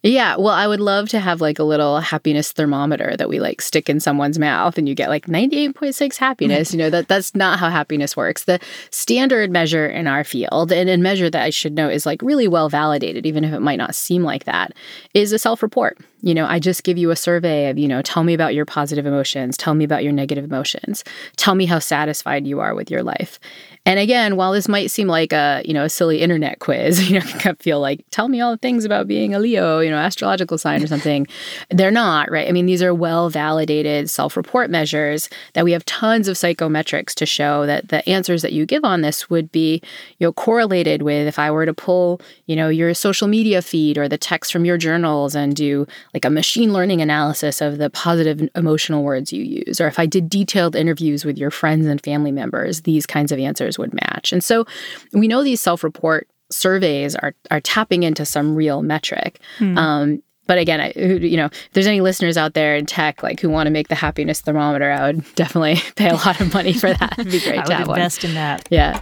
Yeah, 0.03 0.35
well, 0.37 0.53
I 0.53 0.67
would 0.67 0.79
love 0.79 1.09
to 1.09 1.19
have 1.19 1.41
like 1.41 1.57
a 1.57 1.63
little 1.63 1.99
happiness 1.99 2.51
thermometer 2.51 3.15
that 3.17 3.29
we 3.29 3.39
like 3.39 3.61
stick 3.61 3.89
in 3.89 3.99
someone's 3.99 4.37
mouth 4.37 4.77
and 4.77 4.87
you 4.87 4.93
get 4.93 5.09
like 5.09 5.25
98.6 5.25 6.17
happiness. 6.17 6.69
Mm-hmm. 6.69 6.77
you 6.77 6.85
know, 6.85 6.89
that 6.91 7.07
that's 7.07 7.33
not 7.33 7.57
how 7.57 7.69
happiness 7.69 8.15
works. 8.15 8.43
The 8.43 8.59
standard 8.91 9.51
measure 9.51 9.87
in 9.87 10.05
our 10.05 10.23
field 10.23 10.71
and 10.71 10.87
a 10.87 10.97
measure 10.97 11.31
that 11.31 11.41
I 11.41 11.49
should 11.49 11.73
know 11.73 11.89
is 11.89 12.05
like 12.05 12.21
really 12.21 12.47
well 12.47 12.69
validated 12.69 13.25
even 13.25 13.43
if 13.43 13.53
it 13.53 13.59
might 13.59 13.77
not 13.77 13.95
seem 13.95 14.23
like 14.23 14.43
that 14.43 14.73
is 15.15 15.33
a 15.33 15.39
self-report. 15.39 15.97
You 16.21 16.33
know, 16.33 16.45
I 16.45 16.59
just 16.59 16.83
give 16.83 16.97
you 16.97 17.11
a 17.11 17.15
survey 17.15 17.69
of, 17.69 17.77
you 17.77 17.87
know, 17.87 18.01
tell 18.01 18.23
me 18.23 18.33
about 18.33 18.53
your 18.53 18.65
positive 18.65 19.05
emotions, 19.05 19.57
tell 19.57 19.73
me 19.73 19.83
about 19.83 20.03
your 20.03 20.13
negative 20.13 20.45
emotions, 20.45 21.03
tell 21.37 21.55
me 21.55 21.65
how 21.65 21.79
satisfied 21.79 22.45
you 22.45 22.59
are 22.59 22.75
with 22.75 22.91
your 22.91 23.03
life. 23.03 23.39
And 23.87 23.99
again, 23.99 24.35
while 24.35 24.51
this 24.51 24.67
might 24.67 24.91
seem 24.91 25.07
like 25.07 25.31
a, 25.31 25.61
you 25.63 25.73
know, 25.73 25.85
a 25.85 25.89
silly 25.89 26.19
internet 26.19 26.59
quiz, 26.59 27.09
you 27.09 27.17
know, 27.17 27.25
can 27.39 27.55
feel 27.55 27.79
like, 27.79 28.03
tell 28.11 28.27
me 28.27 28.41
all 28.41 28.51
the 28.51 28.57
things 28.57 28.83
about 28.83 29.07
being 29.07 29.33
a 29.33 29.39
Leo, 29.39 29.79
you 29.79 29.89
know, 29.89 29.95
astrological 29.95 30.57
sign 30.57 30.83
or 30.83 30.87
something. 30.87 31.25
They're 31.69 31.89
not, 31.89 32.29
right? 32.29 32.49
I 32.49 32.51
mean, 32.51 32.65
these 32.65 32.83
are 32.83 32.93
well 32.93 33.29
validated 33.29 34.09
self 34.09 34.35
report 34.35 34.69
measures 34.69 35.29
that 35.53 35.63
we 35.63 35.71
have 35.71 35.85
tons 35.85 36.27
of 36.27 36.35
psychometrics 36.35 37.13
to 37.15 37.25
show 37.25 37.65
that 37.65 37.87
the 37.87 38.07
answers 38.09 38.41
that 38.41 38.51
you 38.51 38.65
give 38.65 38.83
on 38.83 39.03
this 39.03 39.29
would 39.29 39.53
be, 39.53 39.81
you 40.19 40.27
know, 40.27 40.33
correlated 40.33 41.01
with 41.01 41.25
if 41.25 41.39
I 41.39 41.49
were 41.49 41.65
to 41.65 41.73
pull, 41.73 42.19
you 42.45 42.57
know, 42.57 42.67
your 42.67 42.93
social 42.93 43.29
media 43.29 43.61
feed 43.61 43.97
or 43.97 44.09
the 44.09 44.17
text 44.17 44.51
from 44.51 44.65
your 44.65 44.77
journals 44.77 45.33
and 45.33 45.55
do 45.55 45.87
like 46.13 46.25
a 46.25 46.29
machine 46.29 46.73
learning 46.73 46.99
analysis 46.99 47.61
of 47.61 47.77
the 47.77 47.89
positive 47.89 48.49
emotional 48.53 49.03
words 49.03 49.31
you 49.31 49.43
use, 49.65 49.79
or 49.79 49.87
if 49.87 49.97
I 49.97 50.05
did 50.05 50.29
detailed 50.29 50.75
interviews 50.75 51.23
with 51.23 51.37
your 51.37 51.51
friends 51.51 51.85
and 51.85 52.03
family 52.03 52.33
members, 52.33 52.81
these 52.81 53.05
kinds 53.05 53.31
of 53.31 53.39
answers 53.39 53.76
would 53.77 53.93
match. 53.93 54.31
And 54.33 54.43
so 54.43 54.65
we 55.13 55.27
know 55.27 55.43
these 55.43 55.61
self 55.61 55.83
report 55.83 56.27
surveys 56.49 57.15
are, 57.15 57.33
are 57.51 57.61
tapping 57.61 58.03
into 58.03 58.25
some 58.25 58.55
real 58.55 58.81
metric. 58.81 59.39
Hmm. 59.57 59.77
Um, 59.77 60.23
but 60.47 60.57
again, 60.57 60.79
I, 60.79 60.93
you 60.95 61.35
know, 61.35 61.45
if 61.47 61.69
there's 61.73 61.87
any 61.87 61.99
listeners 61.99 62.37
out 62.37 62.53
there 62.53 62.75
in 62.77 62.85
tech 62.85 63.21
like 63.21 63.39
who 63.41 63.49
want 63.49 63.67
to 63.67 63.71
make 63.71 63.89
the 63.89 63.95
happiness 63.95 64.39
thermometer, 64.39 64.89
I 64.89 65.07
would 65.07 65.25
definitely 65.35 65.75
pay 65.95 66.09
a 66.09 66.15
lot 66.15 66.39
of 66.39 66.53
money 66.53 66.73
for 66.73 66.93
that. 66.93 67.19
It'd 67.19 67.31
be 67.31 67.39
great 67.41 67.59
I 67.59 67.63
to 67.63 67.73
would 67.73 67.97
invest 67.97 68.23
one. 68.23 68.29
in 68.29 68.35
that. 68.35 68.67
Yeah. 68.71 69.01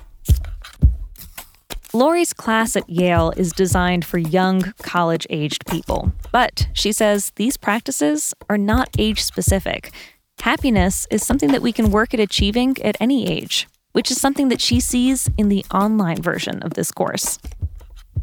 Laurie's 1.93 2.33
class 2.33 2.75
at 2.75 2.89
Yale 2.89 3.31
is 3.37 3.53
designed 3.53 4.03
for 4.03 4.17
young, 4.17 4.73
college 4.81 5.25
aged 5.29 5.65
people. 5.65 6.11
But 6.31 6.67
she 6.73 6.91
says 6.91 7.31
these 7.35 7.55
practices 7.55 8.33
are 8.49 8.57
not 8.57 8.89
age 8.97 9.23
specific. 9.23 9.93
Happiness 10.41 11.07
is 11.09 11.25
something 11.25 11.51
that 11.53 11.61
we 11.61 11.71
can 11.71 11.91
work 11.91 12.13
at 12.13 12.19
achieving 12.19 12.75
at 12.81 12.97
any 12.99 13.29
age, 13.29 13.67
which 13.95 14.11
is 14.11 14.19
something 14.19 14.49
that 14.49 14.59
she 14.59 14.81
sees 14.81 15.29
in 15.37 15.47
the 15.47 15.65
online 15.73 16.21
version 16.21 16.61
of 16.63 16.73
this 16.73 16.91
course. 16.91 17.39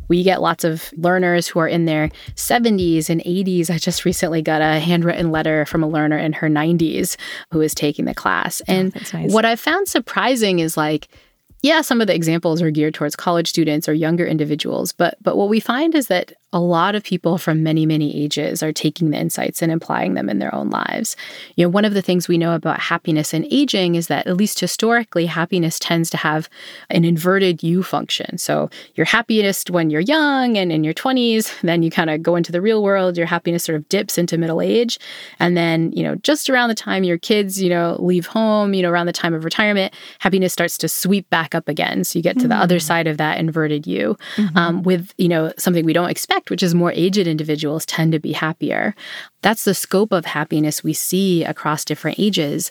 We 0.08 0.22
get 0.22 0.42
lots 0.42 0.64
of 0.64 0.92
learners 0.98 1.48
who 1.48 1.60
are 1.60 1.66
in 1.66 1.86
their 1.86 2.10
70s 2.34 3.08
and 3.08 3.22
80s. 3.22 3.70
I 3.70 3.78
just 3.78 4.04
recently 4.04 4.42
got 4.42 4.60
a 4.60 4.78
handwritten 4.80 5.30
letter 5.30 5.64
from 5.64 5.82
a 5.82 5.88
learner 5.88 6.18
in 6.18 6.34
her 6.34 6.48
90s 6.50 7.16
who 7.52 7.62
is 7.62 7.74
taking 7.74 8.04
the 8.04 8.14
class. 8.14 8.60
Oh, 8.68 8.72
and 8.72 8.92
oh, 8.94 9.18
nice. 9.18 9.32
what 9.32 9.46
I 9.46 9.56
found 9.56 9.88
surprising 9.88 10.58
is 10.58 10.76
like, 10.76 11.08
yeah, 11.62 11.80
some 11.80 12.02
of 12.02 12.06
the 12.06 12.14
examples 12.14 12.60
are 12.60 12.70
geared 12.70 12.92
towards 12.92 13.16
college 13.16 13.48
students 13.48 13.88
or 13.88 13.94
younger 13.94 14.26
individuals, 14.26 14.92
but 14.92 15.16
but 15.22 15.38
what 15.38 15.48
we 15.48 15.58
find 15.58 15.94
is 15.94 16.08
that 16.08 16.34
a 16.52 16.60
lot 16.60 16.94
of 16.94 17.02
people 17.02 17.38
from 17.38 17.62
many, 17.62 17.86
many 17.86 18.14
ages 18.14 18.62
are 18.62 18.72
taking 18.72 19.10
the 19.10 19.18
insights 19.18 19.62
and 19.62 19.72
applying 19.72 20.14
them 20.14 20.28
in 20.28 20.38
their 20.38 20.54
own 20.54 20.68
lives. 20.68 21.16
You 21.56 21.64
know, 21.64 21.70
one 21.70 21.84
of 21.84 21.94
the 21.94 22.02
things 22.02 22.28
we 22.28 22.36
know 22.36 22.54
about 22.54 22.78
happiness 22.78 23.32
and 23.32 23.46
aging 23.50 23.94
is 23.94 24.08
that, 24.08 24.26
at 24.26 24.36
least 24.36 24.60
historically, 24.60 25.26
happiness 25.26 25.78
tends 25.78 26.10
to 26.10 26.18
have 26.18 26.50
an 26.90 27.04
inverted 27.04 27.62
U 27.62 27.82
function. 27.82 28.36
So 28.36 28.68
you're 28.94 29.06
happiest 29.06 29.70
when 29.70 29.88
you're 29.88 30.02
young 30.02 30.58
and 30.58 30.70
in 30.70 30.84
your 30.84 30.92
20s, 30.92 31.60
then 31.62 31.82
you 31.82 31.90
kind 31.90 32.10
of 32.10 32.22
go 32.22 32.36
into 32.36 32.52
the 32.52 32.60
real 32.60 32.82
world, 32.82 33.16
your 33.16 33.26
happiness 33.26 33.64
sort 33.64 33.76
of 33.76 33.88
dips 33.88 34.18
into 34.18 34.36
middle 34.36 34.60
age. 34.60 34.98
And 35.38 35.56
then, 35.56 35.92
you 35.92 36.02
know, 36.02 36.16
just 36.16 36.50
around 36.50 36.68
the 36.68 36.74
time 36.74 37.04
your 37.04 37.18
kids, 37.18 37.62
you 37.62 37.70
know, 37.70 37.96
leave 37.98 38.26
home, 38.26 38.74
you 38.74 38.82
know, 38.82 38.90
around 38.90 39.06
the 39.06 39.12
time 39.12 39.32
of 39.32 39.44
retirement, 39.44 39.94
happiness 40.18 40.52
starts 40.52 40.76
to 40.78 40.88
sweep 40.88 41.28
back 41.30 41.54
up 41.54 41.68
again. 41.68 42.04
So 42.04 42.18
you 42.18 42.22
get 42.22 42.34
to 42.34 42.40
mm-hmm. 42.40 42.48
the 42.50 42.56
other 42.56 42.76
mm. 42.76 42.82
side 42.82 43.06
of 43.06 43.16
that 43.16 43.38
inverted 43.38 43.86
U 43.86 44.16
mm-hmm. 44.36 44.56
um, 44.56 44.82
with, 44.82 45.14
you 45.16 45.28
know, 45.28 45.52
something 45.56 45.84
we 45.84 45.92
don't 45.92 46.10
expect 46.10 46.41
which 46.50 46.62
is 46.62 46.74
more 46.74 46.92
aged 46.92 47.26
individuals 47.26 47.86
tend 47.86 48.12
to 48.12 48.18
be 48.18 48.32
happier. 48.32 48.94
That's 49.42 49.64
the 49.64 49.74
scope 49.74 50.12
of 50.12 50.24
happiness 50.24 50.84
we 50.84 50.92
see 50.92 51.42
across 51.42 51.84
different 51.84 52.20
ages. 52.20 52.70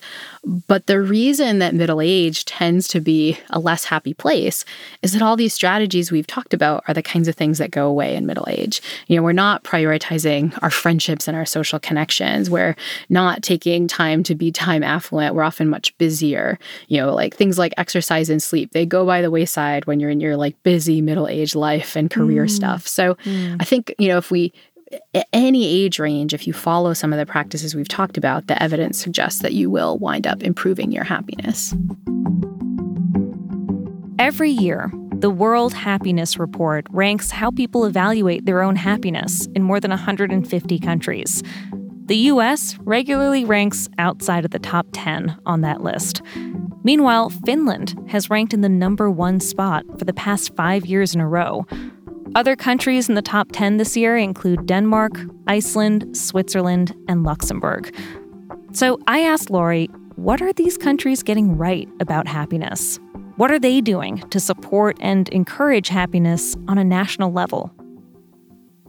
But 0.67 0.87
the 0.87 1.01
reason 1.01 1.59
that 1.59 1.75
middle 1.75 1.99
age 2.01 2.45
tends 2.45 2.87
to 2.89 3.01
be 3.01 3.37
a 3.49 3.59
less 3.59 3.85
happy 3.85 4.13
place 4.13 4.63
is 5.01 5.11
that 5.11 5.21
all 5.21 5.35
these 5.35 5.53
strategies 5.53 6.11
we've 6.11 6.27
talked 6.27 6.53
about 6.53 6.83
are 6.87 6.93
the 6.93 7.03
kinds 7.03 7.27
of 7.27 7.35
things 7.35 7.57
that 7.57 7.71
go 7.71 7.87
away 7.87 8.15
in 8.15 8.25
middle 8.25 8.47
age. 8.47 8.81
You 9.07 9.17
know, 9.17 9.23
we're 9.23 9.33
not 9.33 9.63
prioritizing 9.63 10.57
our 10.61 10.71
friendships 10.71 11.27
and 11.27 11.35
our 11.35 11.45
social 11.45 11.77
connections. 11.77 12.49
We're 12.49 12.77
not 13.09 13.43
taking 13.43 13.87
time 13.89 14.23
to 14.23 14.35
be 14.35 14.51
time 14.51 14.81
affluent. 14.81 15.35
We're 15.35 15.43
often 15.43 15.67
much 15.67 15.97
busier. 15.97 16.57
You 16.87 17.01
know, 17.01 17.13
like 17.13 17.35
things 17.35 17.59
like 17.59 17.73
exercise 17.77 18.29
and 18.29 18.41
sleep, 18.41 18.71
they 18.71 18.85
go 18.85 19.05
by 19.05 19.21
the 19.21 19.31
wayside 19.31 19.85
when 19.85 19.99
you're 19.99 20.09
in 20.09 20.21
your 20.21 20.37
like 20.37 20.61
busy 20.63 21.01
middle 21.01 21.27
age 21.27 21.53
life 21.53 21.97
and 21.97 22.09
career 22.09 22.45
mm. 22.45 22.49
stuff. 22.49 22.87
So 22.87 23.15
mm. 23.25 23.60
I 23.61 23.63
think, 23.63 23.93
you 23.99 24.07
know, 24.07 24.17
if 24.17 24.31
we 24.31 24.51
any 25.31 25.65
age 25.65 25.99
range, 25.99 26.33
if 26.33 26.47
you 26.47 26.51
follow 26.51 26.93
some 26.93 27.13
of 27.13 27.19
the 27.19 27.27
practices 27.27 27.75
we've 27.75 27.87
talked 27.87 28.17
about, 28.17 28.47
the 28.47 28.61
evidence 28.61 28.99
suggests 28.99 29.43
that 29.43 29.53
you 29.53 29.69
will 29.69 29.99
wind 29.99 30.25
up 30.25 30.41
improving 30.41 30.91
your 30.91 31.03
happiness. 31.03 31.75
Every 34.17 34.49
year, 34.49 34.91
the 35.13 35.29
World 35.29 35.75
Happiness 35.75 36.39
Report 36.39 36.87
ranks 36.89 37.29
how 37.29 37.51
people 37.51 37.85
evaluate 37.85 38.47
their 38.47 38.63
own 38.63 38.75
happiness 38.75 39.47
in 39.53 39.61
more 39.61 39.79
than 39.79 39.91
150 39.91 40.79
countries. 40.79 41.43
The 42.05 42.17
US 42.17 42.79
regularly 42.79 43.45
ranks 43.45 43.87
outside 43.99 44.43
of 44.43 44.49
the 44.49 44.59
top 44.59 44.87
10 44.91 45.37
on 45.45 45.61
that 45.61 45.83
list. 45.83 46.23
Meanwhile, 46.83 47.29
Finland 47.45 47.93
has 48.07 48.31
ranked 48.31 48.55
in 48.55 48.61
the 48.61 48.69
number 48.69 49.11
one 49.11 49.39
spot 49.39 49.85
for 49.99 50.05
the 50.05 50.13
past 50.13 50.55
five 50.55 50.87
years 50.87 51.13
in 51.13 51.21
a 51.21 51.27
row. 51.27 51.67
Other 52.33 52.55
countries 52.55 53.09
in 53.09 53.15
the 53.15 53.21
top 53.21 53.49
10 53.51 53.75
this 53.75 53.97
year 53.97 54.15
include 54.15 54.65
Denmark, 54.65 55.11
Iceland, 55.47 56.15
Switzerland, 56.15 56.95
and 57.09 57.23
Luxembourg. 57.23 57.93
So 58.71 58.99
I 59.05 59.19
asked 59.19 59.49
Laurie, 59.49 59.87
what 60.15 60.41
are 60.41 60.53
these 60.53 60.77
countries 60.77 61.23
getting 61.23 61.57
right 61.57 61.89
about 61.99 62.27
happiness? 62.27 62.99
What 63.35 63.51
are 63.51 63.59
they 63.59 63.81
doing 63.81 64.19
to 64.29 64.39
support 64.39 64.97
and 65.01 65.27
encourage 65.29 65.89
happiness 65.89 66.55
on 66.69 66.77
a 66.77 66.85
national 66.85 67.33
level? 67.33 67.73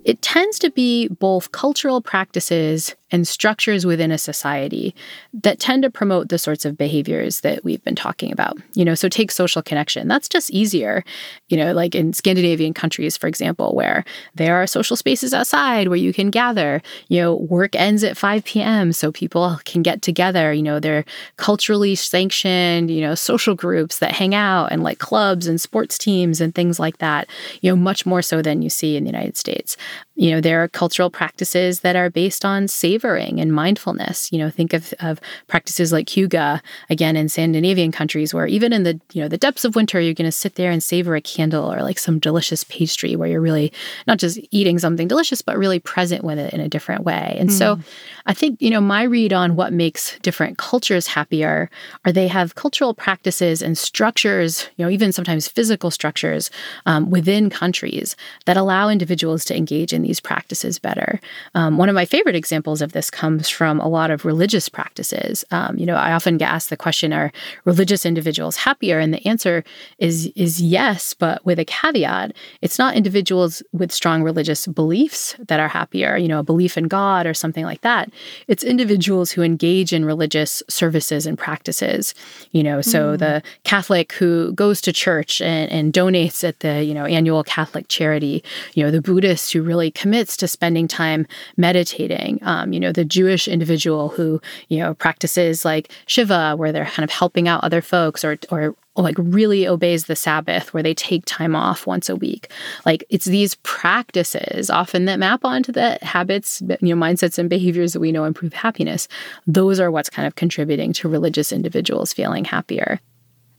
It 0.05 0.22
tends 0.22 0.61
to 0.61 0.70
be 0.70 1.09
both 1.09 1.50
cultural 1.50 2.00
practices 2.00 2.94
and 3.12 3.29
structures 3.29 3.87
within 3.87 4.11
a 4.11 4.18
society 4.18 4.94
that 5.33 5.61
tend 5.61 5.83
to 5.83 5.90
promote 5.90 6.31
the 6.31 6.38
sorts 6.38 6.64
of 6.64 6.77
behaviors 6.77 7.40
that 7.40 7.62
we've 7.62 7.85
been 7.85 7.94
talking 7.94 8.33
about. 8.33 8.57
You 8.75 8.85
know, 8.85 8.94
so 8.94 9.09
take 9.09 9.31
social 9.31 9.62
connection. 9.62 10.09
That's 10.09 10.29
just 10.29 10.51
easier, 10.51 11.05
you 11.48 11.57
know, 11.57 11.72
like 11.72 11.94
in 11.94 12.14
Scandinavian 12.14 12.75
countries, 12.75 13.16
for 13.16 13.27
example, 13.27 13.75
where 13.75 14.05
there 14.35 14.57
are 14.57 14.66
social 14.66 14.96
spaces 14.96 15.35
outside 15.35 15.88
where 15.88 15.96
you 15.96 16.12
can 16.12 16.31
gather. 16.31 16.83
You 17.09 17.20
know, 17.20 17.35
work 17.37 17.77
ends 17.77 18.03
at 18.03 18.16
5 18.16 18.44
p.m. 18.44 18.92
so 18.92 19.12
people 19.12 19.59
can 19.64 19.83
get 19.83 20.03
together. 20.03 20.53
You 20.53 20.62
know, 20.62 20.81
they're 20.81 21.05
culturally 21.37 21.94
sanctioned, 21.94 22.90
you 22.90 23.03
know, 23.03 23.14
social 23.14 23.55
groups 23.55 23.98
that 23.98 24.12
hang 24.12 24.35
out 24.35 24.72
and 24.72 24.83
like 24.83 24.98
clubs 24.98 25.46
and 25.46 25.61
sports 25.61 25.98
teams 25.98 26.40
and 26.40 26.55
things 26.55 26.81
like 26.81 26.98
that, 26.98 27.29
you 27.61 27.70
know, 27.70 27.77
much 27.77 28.07
more 28.07 28.22
so 28.22 28.40
than 28.40 28.62
you 28.62 28.70
see 28.70 28.96
in 28.96 29.05
the 29.05 29.11
United 29.11 29.37
States. 29.37 29.77
You 30.22 30.30
know, 30.30 30.40
there 30.40 30.62
are 30.62 30.68
cultural 30.68 31.11
practices 31.11 31.80
that 31.80 31.96
are 31.96 32.08
based 32.08 32.44
on 32.44 32.68
savoring 32.68 33.40
and 33.40 33.52
mindfulness. 33.52 34.30
You 34.30 34.38
know, 34.38 34.50
think 34.50 34.72
of, 34.72 34.94
of 35.00 35.20
practices 35.48 35.92
like 35.92 36.06
hygge, 36.06 36.61
again, 36.88 37.16
in 37.16 37.28
Scandinavian 37.28 37.90
countries, 37.90 38.32
where 38.32 38.46
even 38.46 38.72
in 38.72 38.85
the, 38.85 39.00
you 39.12 39.20
know, 39.20 39.26
the 39.26 39.37
depths 39.37 39.64
of 39.64 39.74
winter, 39.74 40.00
you're 40.00 40.14
going 40.14 40.24
to 40.24 40.30
sit 40.30 40.54
there 40.54 40.70
and 40.70 40.80
savor 40.80 41.16
a 41.16 41.20
candle 41.20 41.72
or 41.72 41.82
like 41.82 41.98
some 41.98 42.20
delicious 42.20 42.62
pastry 42.62 43.16
where 43.16 43.28
you're 43.28 43.40
really 43.40 43.72
not 44.06 44.18
just 44.18 44.38
eating 44.52 44.78
something 44.78 45.08
delicious, 45.08 45.42
but 45.42 45.58
really 45.58 45.80
present 45.80 46.22
with 46.22 46.38
it 46.38 46.54
in 46.54 46.61
a 46.61 46.68
different 46.68 47.02
way. 47.02 47.37
And 47.40 47.50
mm. 47.50 47.58
so 47.58 47.80
I 48.26 48.32
think, 48.32 48.62
you 48.62 48.70
know, 48.70 48.80
my 48.80 49.02
read 49.02 49.32
on 49.32 49.56
what 49.56 49.72
makes 49.72 50.16
different 50.20 50.56
cultures 50.56 51.08
happier 51.08 51.68
are 52.04 52.12
they 52.12 52.28
have 52.28 52.54
cultural 52.54 52.94
practices 52.94 53.61
and 53.61 53.76
structures, 53.76 54.68
you 54.76 54.85
know, 54.85 54.90
even 54.90 55.11
sometimes 55.11 55.48
physical 55.48 55.90
structures 55.90 56.48
um, 56.87 57.11
within 57.11 57.50
countries 57.50 58.14
that 58.46 58.56
allow 58.56 58.88
individuals 58.88 59.44
to 59.46 59.56
engage 59.56 59.92
in 59.92 60.02
these 60.02 60.12
practices 60.20 60.79
better. 60.79 61.20
Um, 61.55 61.79
one 61.79 61.88
of 61.88 61.94
my 61.94 62.05
favorite 62.05 62.37
examples 62.37 62.83
of 62.83 62.92
this 62.92 63.11
comes 63.11 63.48
from 63.48 63.81
a 63.81 63.88
lot 63.88 64.11
of 64.11 64.25
religious 64.25 64.68
practices. 64.68 65.44
Um, 65.51 65.79
you 65.79 65.87
know, 65.87 65.96
I 65.96 66.12
often 66.12 66.38
get 66.38 66.51
asked 66.51 66.70
the 66.70 66.77
question, 66.77 67.12
are 67.12 67.33
religious 67.64 68.05
individuals 68.05 68.57
happier? 68.57 68.98
And 68.98 69.14
the 69.14 69.27
answer 69.27 69.62
is, 69.98 70.27
is 70.35 70.61
yes, 70.61 71.14
but 71.14 71.44
with 71.44 71.59
a 71.59 71.64
caveat. 71.64 72.33
It's 72.61 72.79
not 72.79 72.96
individuals 72.96 73.62
with 73.72 73.92
strong 73.92 74.22
religious 74.22 74.66
beliefs 74.66 75.37
that 75.46 75.61
are 75.61 75.68
happier, 75.68 76.16
you 76.16 76.29
know, 76.29 76.40
a 76.40 76.42
belief 76.42 76.77
in 76.77 76.88
God 76.88 77.27
or 77.27 77.35
something 77.35 77.64
like 77.64 77.83
that. 77.83 78.11
It's 78.48 78.64
individuals 78.64 79.31
who 79.31 79.42
engage 79.42 79.92
in 79.92 80.05
religious 80.05 80.62
services 80.68 81.27
and 81.27 81.38
practices. 81.38 82.14
You 82.51 82.62
know, 82.62 82.81
so 82.81 83.14
mm. 83.14 83.18
the 83.18 83.42
Catholic 83.62 84.12
who 84.14 84.53
goes 84.55 84.81
to 84.83 84.92
church 84.92 85.40
and, 85.40 85.70
and 85.70 85.92
donates 85.92 86.42
at 86.42 86.61
the, 86.61 86.83
you 86.83 86.94
know, 86.94 87.05
annual 87.05 87.44
Catholic 87.44 87.88
charity, 87.88 88.42
you 88.75 88.83
know, 88.83 88.90
the 88.90 89.01
Buddhist 89.01 89.53
who 89.53 89.62
really 89.62 89.90
commits 89.94 90.37
to 90.38 90.48
spending 90.48 90.88
time 90.88 91.26
meditating. 91.57 92.38
Um, 92.42 92.72
you 92.72 92.81
know, 92.81 92.92
the 92.92 93.05
Jewish 93.05 93.48
individual 93.48 94.09
who, 94.11 94.40
you 94.68 94.78
know, 94.78 94.94
practices 94.94 95.64
like 95.64 95.92
Shiva, 96.07 96.55
where 96.57 96.72
they're 96.72 96.87
kind 96.87 97.05
of 97.05 97.11
helping 97.11 97.48
out 97.48 97.64
other 97.64 97.81
folks 97.81 98.24
or, 98.24 98.38
or 98.50 98.74
like 98.96 99.16
really 99.18 99.66
obeys 99.66 100.05
the 100.05 100.16
Sabbath, 100.16 100.74
where 100.74 100.83
they 100.83 100.94
take 100.94 101.24
time 101.24 101.57
off 101.57 101.87
once 101.87 102.09
a 102.09 102.16
week. 102.16 102.50
Like 102.85 103.05
it's 103.09 103.24
these 103.24 103.55
practices 103.62 104.68
often 104.68 105.07
that 105.07 105.18
map 105.18 105.44
onto 105.44 105.72
the 105.72 105.98
habits, 106.02 106.62
you 106.81 106.94
know, 106.94 107.00
mindsets 107.07 107.38
and 107.38 107.48
behaviors 107.48 107.94
that 107.94 108.00
we 108.00 108.12
know 108.12 108.24
improve 108.24 108.52
happiness. 108.52 109.09
Those 109.46 109.81
are 109.81 109.90
what's 109.90 110.11
kind 110.11 110.26
of 110.26 110.35
contributing 110.35 110.92
to 110.94 111.09
religious 111.09 111.52
individuals 111.52 112.12
feeling 112.12 112.44
happier. 112.44 113.00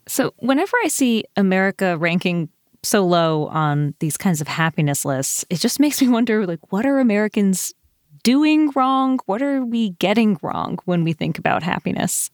So, 0.07 0.33
whenever 0.37 0.75
I 0.83 0.89
see 0.89 1.23
America 1.35 1.97
ranking 1.97 2.49
so 2.83 3.05
low 3.05 3.47
on 3.47 3.95
these 3.99 4.17
kinds 4.17 4.41
of 4.41 4.47
happiness 4.47 5.05
lists, 5.05 5.45
it 5.49 5.59
just 5.59 5.79
makes 5.79 6.01
me 6.01 6.09
wonder 6.09 6.45
like 6.45 6.71
what 6.71 6.85
are 6.85 6.99
Americans 6.99 7.73
doing 8.23 8.71
wrong? 8.75 9.19
What 9.25 9.41
are 9.41 9.63
we 9.65 9.91
getting 9.91 10.37
wrong 10.41 10.79
when 10.85 11.03
we 11.03 11.13
think 11.13 11.37
about 11.37 11.63
happiness? 11.63 12.29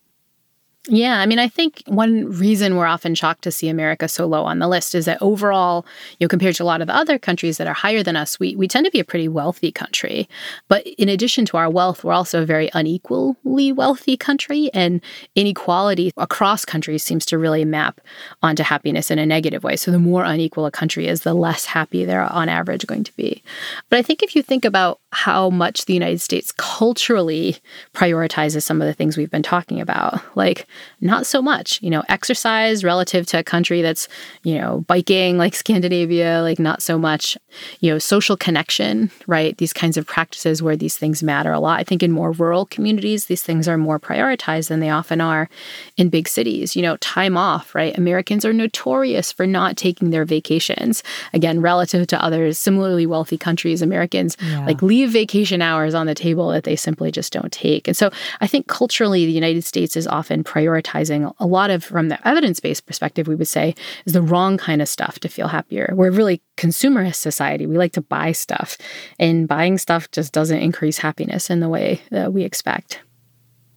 Yeah, 0.91 1.19
I 1.19 1.27
mean, 1.27 1.37
I 1.37 1.47
think 1.47 1.83
one 1.85 2.25
reason 2.25 2.75
we're 2.75 2.87
often 2.87 3.13
shocked 3.13 3.43
to 3.43 3.51
see 3.51 3.69
America 3.69 4.07
so 4.07 4.25
low 4.25 4.43
on 4.43 4.57
the 4.57 4.67
list 4.67 4.95
is 4.95 5.05
that 5.05 5.21
overall, 5.21 5.85
you 6.17 6.25
know, 6.25 6.27
compared 6.27 6.55
to 6.55 6.63
a 6.63 6.65
lot 6.65 6.81
of 6.81 6.87
the 6.87 6.95
other 6.95 7.19
countries 7.19 7.59
that 7.59 7.67
are 7.67 7.75
higher 7.75 8.01
than 8.01 8.15
us, 8.15 8.39
we, 8.39 8.55
we 8.55 8.67
tend 8.67 8.87
to 8.87 8.91
be 8.91 8.99
a 8.99 9.03
pretty 9.03 9.27
wealthy 9.27 9.71
country. 9.71 10.27
But 10.67 10.87
in 10.87 11.07
addition 11.07 11.45
to 11.45 11.57
our 11.57 11.69
wealth, 11.69 12.03
we're 12.03 12.13
also 12.13 12.41
a 12.41 12.45
very 12.45 12.71
unequally 12.73 13.71
wealthy 13.71 14.17
country, 14.17 14.71
and 14.73 14.99
inequality 15.35 16.11
across 16.17 16.65
countries 16.65 17.03
seems 17.03 17.23
to 17.27 17.37
really 17.37 17.65
map 17.65 18.01
onto 18.41 18.63
happiness 18.63 19.11
in 19.11 19.19
a 19.19 19.27
negative 19.27 19.63
way. 19.63 19.75
So 19.75 19.91
the 19.91 19.99
more 19.99 20.23
unequal 20.23 20.65
a 20.65 20.71
country 20.71 21.07
is, 21.07 21.21
the 21.21 21.35
less 21.35 21.65
happy 21.65 22.03
they're 22.03 22.23
on 22.23 22.49
average 22.49 22.87
going 22.87 23.03
to 23.03 23.15
be. 23.15 23.43
But 23.89 23.99
I 23.99 24.01
think 24.01 24.23
if 24.23 24.35
you 24.35 24.41
think 24.41 24.65
about 24.65 24.99
how 25.11 25.51
much 25.51 25.85
the 25.85 25.93
United 25.93 26.21
States 26.21 26.51
culturally 26.51 27.57
prioritizes 27.93 28.63
some 28.63 28.81
of 28.81 28.87
the 28.87 28.93
things 28.93 29.17
we've 29.17 29.29
been 29.29 29.43
talking 29.43 29.79
about, 29.79 30.19
like 30.35 30.65
not 31.01 31.25
so 31.25 31.41
much. 31.41 31.81
You 31.81 31.89
know, 31.89 32.03
exercise 32.09 32.83
relative 32.83 33.25
to 33.27 33.39
a 33.39 33.43
country 33.43 33.81
that's, 33.81 34.07
you 34.43 34.55
know, 34.59 34.83
biking 34.87 35.37
like 35.37 35.55
Scandinavia, 35.55 36.41
like 36.41 36.59
not 36.59 36.81
so 36.81 36.97
much. 36.97 37.37
You 37.79 37.91
know, 37.91 37.99
social 37.99 38.37
connection, 38.37 39.11
right? 39.27 39.57
These 39.57 39.73
kinds 39.73 39.97
of 39.97 40.05
practices 40.05 40.61
where 40.61 40.75
these 40.75 40.97
things 40.97 41.23
matter 41.23 41.51
a 41.51 41.59
lot. 41.59 41.79
I 41.79 41.83
think 41.83 42.03
in 42.03 42.11
more 42.11 42.31
rural 42.31 42.65
communities, 42.65 43.25
these 43.25 43.41
things 43.41 43.67
are 43.67 43.77
more 43.77 43.99
prioritized 43.99 44.69
than 44.69 44.79
they 44.79 44.89
often 44.89 45.21
are 45.21 45.49
in 45.97 46.09
big 46.09 46.27
cities. 46.27 46.75
You 46.75 46.81
know, 46.81 46.97
time 46.97 47.37
off, 47.37 47.73
right? 47.73 47.97
Americans 47.97 48.45
are 48.45 48.53
notorious 48.53 49.31
for 49.31 49.47
not 49.47 49.77
taking 49.77 50.11
their 50.11 50.25
vacations. 50.25 51.03
Again, 51.33 51.61
relative 51.61 52.07
to 52.07 52.23
others 52.23 52.59
similarly 52.59 53.05
wealthy 53.05 53.37
countries, 53.37 53.81
Americans 53.81 54.37
yeah. 54.41 54.65
like 54.65 54.81
leave 54.81 55.09
vacation 55.09 55.61
hours 55.61 55.93
on 55.93 56.05
the 56.05 56.15
table 56.15 56.49
that 56.49 56.63
they 56.63 56.75
simply 56.75 57.11
just 57.11 57.33
don't 57.33 57.51
take. 57.51 57.87
And 57.87 57.97
so 57.97 58.11
I 58.41 58.47
think 58.47 58.67
culturally, 58.67 59.25
the 59.25 59.31
United 59.31 59.63
States 59.63 59.95
is 59.95 60.07
often 60.07 60.43
prioritizing 60.69 61.33
a 61.39 61.45
lot 61.45 61.69
of, 61.69 61.83
from 61.83 62.09
the 62.09 62.27
evidence 62.27 62.59
based 62.59 62.85
perspective, 62.85 63.27
we 63.27 63.35
would 63.35 63.47
say, 63.47 63.75
is 64.05 64.13
the 64.13 64.21
wrong 64.21 64.57
kind 64.57 64.81
of 64.81 64.89
stuff 64.89 65.19
to 65.19 65.29
feel 65.29 65.47
happier. 65.47 65.91
We're 65.95 66.11
really 66.11 66.41
consumerist 66.57 67.15
society. 67.15 67.65
We 67.65 67.77
like 67.77 67.93
to 67.93 68.01
buy 68.01 68.31
stuff, 68.31 68.77
and 69.17 69.47
buying 69.47 69.77
stuff 69.77 70.09
just 70.11 70.33
doesn't 70.33 70.59
increase 70.59 70.97
happiness 70.97 71.49
in 71.49 71.59
the 71.59 71.69
way 71.69 72.01
that 72.11 72.33
we 72.33 72.43
expect. 72.43 73.01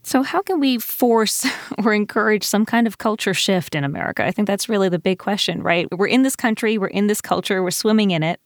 So, 0.04 0.22
how 0.22 0.42
can 0.42 0.58
we 0.58 0.78
force 0.78 1.46
or 1.84 1.94
encourage 1.94 2.44
some 2.44 2.66
kind 2.66 2.86
of 2.86 2.98
culture 2.98 3.34
shift 3.34 3.74
in 3.74 3.84
America? 3.84 4.24
I 4.24 4.32
think 4.32 4.48
that's 4.48 4.68
really 4.68 4.88
the 4.88 4.98
big 4.98 5.18
question, 5.18 5.62
right? 5.62 5.86
We're 5.96 6.08
in 6.08 6.22
this 6.22 6.36
country, 6.36 6.78
we're 6.78 6.88
in 6.88 7.06
this 7.06 7.20
culture, 7.20 7.62
we're 7.62 7.70
swimming 7.70 8.10
in 8.10 8.22
it. 8.22 8.40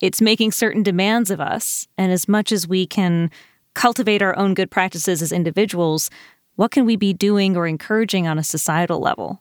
It's 0.00 0.20
making 0.20 0.52
certain 0.52 0.82
demands 0.82 1.30
of 1.30 1.40
us. 1.40 1.88
And 1.98 2.12
as 2.12 2.28
much 2.28 2.52
as 2.52 2.68
we 2.68 2.86
can 2.86 3.30
cultivate 3.74 4.22
our 4.22 4.36
own 4.36 4.54
good 4.54 4.70
practices 4.70 5.22
as 5.22 5.32
individuals, 5.32 6.08
what 6.58 6.72
can 6.72 6.84
we 6.84 6.96
be 6.96 7.12
doing 7.12 7.56
or 7.56 7.68
encouraging 7.68 8.26
on 8.26 8.36
a 8.36 8.42
societal 8.42 8.98
level? 8.98 9.40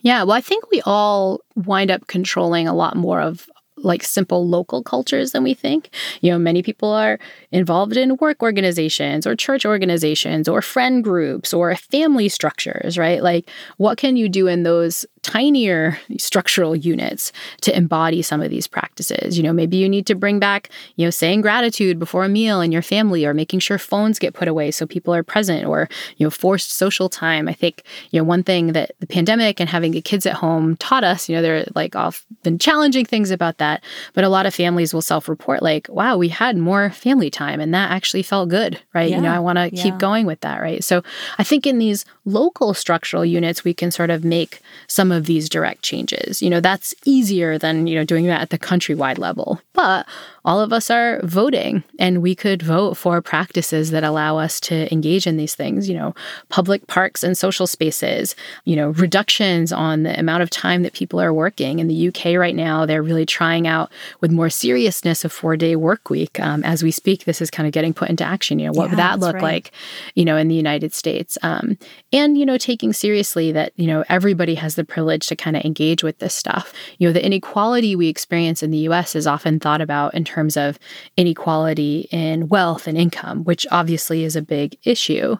Yeah, 0.00 0.22
well, 0.24 0.36
I 0.36 0.42
think 0.42 0.70
we 0.70 0.82
all 0.82 1.40
wind 1.56 1.90
up 1.90 2.08
controlling 2.08 2.68
a 2.68 2.74
lot 2.74 2.94
more 2.94 3.22
of 3.22 3.48
like 3.78 4.02
simple 4.02 4.46
local 4.46 4.82
cultures 4.82 5.32
than 5.32 5.44
we 5.44 5.54
think. 5.54 5.88
You 6.20 6.30
know, 6.30 6.38
many 6.38 6.62
people 6.62 6.90
are 6.90 7.18
involved 7.52 7.96
in 7.96 8.18
work 8.18 8.42
organizations 8.42 9.26
or 9.26 9.34
church 9.34 9.64
organizations 9.64 10.46
or 10.46 10.60
friend 10.60 11.02
groups 11.02 11.54
or 11.54 11.74
family 11.74 12.28
structures, 12.28 12.98
right? 12.98 13.22
Like, 13.22 13.48
what 13.78 13.96
can 13.96 14.16
you 14.16 14.28
do 14.28 14.46
in 14.46 14.62
those 14.62 15.06
tinier 15.22 15.98
structural 16.18 16.74
units 16.74 17.32
to 17.60 17.76
embody 17.76 18.22
some 18.22 18.40
of 18.40 18.50
these 18.50 18.66
practices. 18.66 19.36
You 19.36 19.42
know, 19.44 19.52
maybe 19.52 19.76
you 19.76 19.88
need 19.88 20.06
to 20.06 20.14
bring 20.14 20.38
back, 20.38 20.68
you 20.96 21.06
know, 21.06 21.10
saying 21.10 21.40
gratitude 21.42 21.98
before 21.98 22.24
a 22.24 22.28
meal 22.28 22.60
in 22.60 22.72
your 22.72 22.82
family 22.82 23.24
or 23.24 23.32
making 23.32 23.60
sure 23.60 23.78
phones 23.78 24.18
get 24.18 24.34
put 24.34 24.48
away 24.48 24.70
so 24.70 24.86
people 24.86 25.14
are 25.14 25.22
present 25.22 25.66
or, 25.66 25.88
you 26.16 26.26
know, 26.26 26.30
forced 26.30 26.72
social 26.72 27.08
time. 27.08 27.48
I 27.48 27.52
think, 27.52 27.82
you 28.10 28.20
know, 28.20 28.24
one 28.24 28.42
thing 28.42 28.72
that 28.72 28.92
the 29.00 29.06
pandemic 29.06 29.60
and 29.60 29.68
having 29.68 29.92
the 29.92 30.00
kids 30.00 30.26
at 30.26 30.34
home 30.34 30.76
taught 30.76 31.04
us, 31.04 31.28
you 31.28 31.36
know, 31.36 31.42
there 31.42 31.58
are 31.58 31.64
like 31.74 31.94
often 31.94 32.58
challenging 32.58 33.04
things 33.04 33.30
about 33.30 33.58
that, 33.58 33.82
but 34.14 34.24
a 34.24 34.28
lot 34.28 34.46
of 34.46 34.54
families 34.54 34.92
will 34.92 35.02
self-report 35.02 35.62
like, 35.62 35.88
wow, 35.88 36.16
we 36.16 36.28
had 36.28 36.56
more 36.56 36.90
family 36.90 37.30
time 37.30 37.60
and 37.60 37.72
that 37.72 37.90
actually 37.92 38.22
felt 38.22 38.48
good, 38.48 38.80
right? 38.92 39.10
Yeah, 39.10 39.16
you 39.16 39.22
know, 39.22 39.32
I 39.32 39.38
want 39.38 39.58
to 39.58 39.70
yeah. 39.72 39.82
keep 39.82 39.98
going 39.98 40.26
with 40.26 40.40
that, 40.40 40.60
right? 40.60 40.82
So 40.82 41.02
I 41.38 41.44
think 41.44 41.66
in 41.66 41.78
these 41.78 42.04
local 42.24 42.74
structural 42.74 43.24
units, 43.24 43.62
we 43.62 43.74
can 43.74 43.90
sort 43.90 44.10
of 44.10 44.24
make 44.24 44.60
some 44.88 45.11
of 45.12 45.26
these 45.26 45.48
direct 45.48 45.82
changes. 45.82 46.42
You 46.42 46.50
know, 46.50 46.60
that's 46.60 46.94
easier 47.04 47.58
than, 47.58 47.86
you 47.86 47.96
know, 47.96 48.04
doing 48.04 48.26
that 48.26 48.40
at 48.40 48.50
the 48.50 48.58
countrywide 48.58 49.18
level. 49.18 49.60
But 49.72 50.06
all 50.44 50.60
of 50.60 50.72
us 50.72 50.90
are 50.90 51.20
voting 51.22 51.84
and 51.98 52.20
we 52.20 52.34
could 52.34 52.62
vote 52.62 52.94
for 52.94 53.22
practices 53.22 53.92
that 53.92 54.02
allow 54.02 54.38
us 54.38 54.58
to 54.58 54.92
engage 54.92 55.26
in 55.26 55.36
these 55.36 55.54
things, 55.54 55.88
you 55.88 55.94
know, 55.94 56.14
public 56.48 56.86
parks 56.88 57.22
and 57.22 57.38
social 57.38 57.66
spaces, 57.66 58.34
you 58.64 58.74
know, 58.74 58.90
reductions 58.90 59.72
on 59.72 60.02
the 60.02 60.18
amount 60.18 60.42
of 60.42 60.50
time 60.50 60.82
that 60.82 60.94
people 60.94 61.20
are 61.20 61.32
working. 61.32 61.78
In 61.78 61.86
the 61.86 62.08
UK 62.08 62.36
right 62.36 62.56
now, 62.56 62.86
they're 62.86 63.02
really 63.02 63.26
trying 63.26 63.68
out 63.68 63.92
with 64.20 64.32
more 64.32 64.50
seriousness 64.50 65.24
a 65.24 65.28
four 65.28 65.56
day 65.56 65.76
work 65.76 66.10
week. 66.10 66.40
Um, 66.40 66.64
as 66.64 66.82
we 66.82 66.90
speak, 66.90 67.24
this 67.24 67.40
is 67.40 67.50
kind 67.50 67.68
of 67.68 67.72
getting 67.72 67.94
put 67.94 68.10
into 68.10 68.24
action. 68.24 68.58
You 68.58 68.66
know, 68.66 68.72
what 68.72 68.84
yeah, 68.84 68.90
would 68.90 68.98
that 68.98 69.20
look 69.20 69.34
right. 69.34 69.42
like, 69.42 69.72
you 70.14 70.24
know, 70.24 70.36
in 70.36 70.48
the 70.48 70.56
United 70.56 70.92
States? 70.92 71.38
Um, 71.42 71.78
and, 72.12 72.36
you 72.36 72.44
know, 72.44 72.58
taking 72.58 72.92
seriously 72.92 73.52
that, 73.52 73.72
you 73.76 73.86
know, 73.86 74.04
everybody 74.08 74.56
has 74.56 74.74
the 74.74 74.84
privilege 74.84 75.28
to 75.28 75.36
kind 75.36 75.56
of 75.56 75.64
engage 75.64 76.02
with 76.02 76.18
this 76.18 76.34
stuff. 76.34 76.72
You 76.98 77.08
know, 77.08 77.12
the 77.12 77.24
inequality 77.24 77.94
we 77.94 78.08
experience 78.08 78.62
in 78.62 78.72
the 78.72 78.78
US 78.78 79.14
is 79.14 79.26
often 79.26 79.60
thought 79.60 79.80
about 79.80 80.14
in 80.14 80.24
terms 80.24 80.31
of 80.56 80.78
inequality 81.16 82.08
in 82.10 82.48
wealth 82.48 82.86
and 82.86 82.96
income, 82.96 83.44
which 83.44 83.66
obviously 83.70 84.24
is 84.24 84.36
a 84.36 84.42
big 84.42 84.76
issue. 84.84 85.36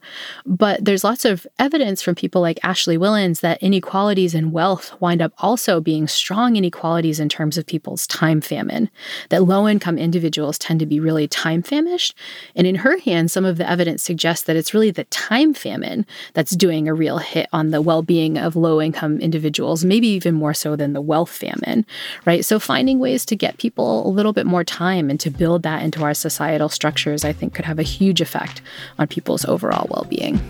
But 0.46 0.84
there's 0.84 1.04
lots 1.04 1.24
of 1.24 1.46
evidence 1.58 2.02
from 2.02 2.14
people 2.14 2.40
like 2.40 2.58
Ashley 2.62 2.96
Whillans 2.96 3.40
that 3.40 3.62
inequalities 3.62 4.34
in 4.34 4.52
wealth 4.52 4.94
wind 5.00 5.22
up 5.22 5.32
also 5.38 5.80
being 5.80 6.06
strong 6.06 6.56
inequalities 6.56 7.18
in 7.18 7.28
terms 7.28 7.58
of 7.58 7.66
people's 7.66 8.06
time 8.06 8.40
famine, 8.40 8.90
that 9.30 9.44
low 9.44 9.66
income 9.66 9.98
individuals 9.98 10.58
tend 10.58 10.80
to 10.80 10.86
be 10.86 11.00
really 11.00 11.26
time 11.26 11.62
famished. 11.62 12.14
And 12.54 12.66
in 12.66 12.76
her 12.76 12.98
hands, 12.98 13.32
some 13.32 13.44
of 13.44 13.56
the 13.56 13.68
evidence 13.68 14.02
suggests 14.02 14.44
that 14.44 14.56
it's 14.56 14.74
really 14.74 14.90
the 14.90 15.04
time 15.04 15.54
famine 15.54 16.06
that's 16.34 16.54
doing 16.54 16.88
a 16.88 16.94
real 16.94 17.18
hit 17.18 17.48
on 17.52 17.70
the 17.70 17.82
well 17.82 18.02
being 18.02 18.38
of 18.38 18.56
low 18.56 18.80
income 18.80 19.18
individuals, 19.20 19.84
maybe 19.84 20.08
even 20.08 20.34
more 20.34 20.54
so 20.54 20.76
than 20.76 20.92
the 20.92 21.00
wealth 21.00 21.30
famine, 21.30 21.86
right? 22.26 22.44
So 22.44 22.58
finding 22.58 22.98
ways 22.98 23.24
to 23.26 23.36
get 23.36 23.58
people 23.58 24.06
a 24.06 24.10
little 24.10 24.32
bit 24.32 24.46
more 24.46 24.64
time 24.64 24.81
and 24.90 25.20
to 25.20 25.30
build 25.30 25.62
that 25.62 25.82
into 25.82 26.02
our 26.02 26.14
societal 26.14 26.68
structures, 26.68 27.24
I 27.24 27.32
think 27.32 27.54
could 27.54 27.64
have 27.64 27.78
a 27.78 27.82
huge 27.82 28.20
effect 28.20 28.62
on 28.98 29.06
people's 29.08 29.44
overall 29.44 29.86
well 29.90 30.06
being. 30.08 30.40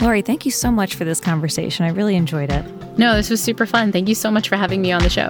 Laurie, 0.00 0.22
thank 0.22 0.44
you 0.46 0.50
so 0.50 0.70
much 0.70 0.94
for 0.94 1.04
this 1.04 1.20
conversation. 1.20 1.84
I 1.84 1.90
really 1.90 2.16
enjoyed 2.16 2.50
it. 2.50 2.64
No, 2.98 3.14
this 3.14 3.28
was 3.28 3.42
super 3.42 3.66
fun. 3.66 3.92
Thank 3.92 4.08
you 4.08 4.14
so 4.14 4.30
much 4.30 4.48
for 4.48 4.56
having 4.56 4.80
me 4.80 4.92
on 4.92 5.02
the 5.02 5.10
show. 5.10 5.28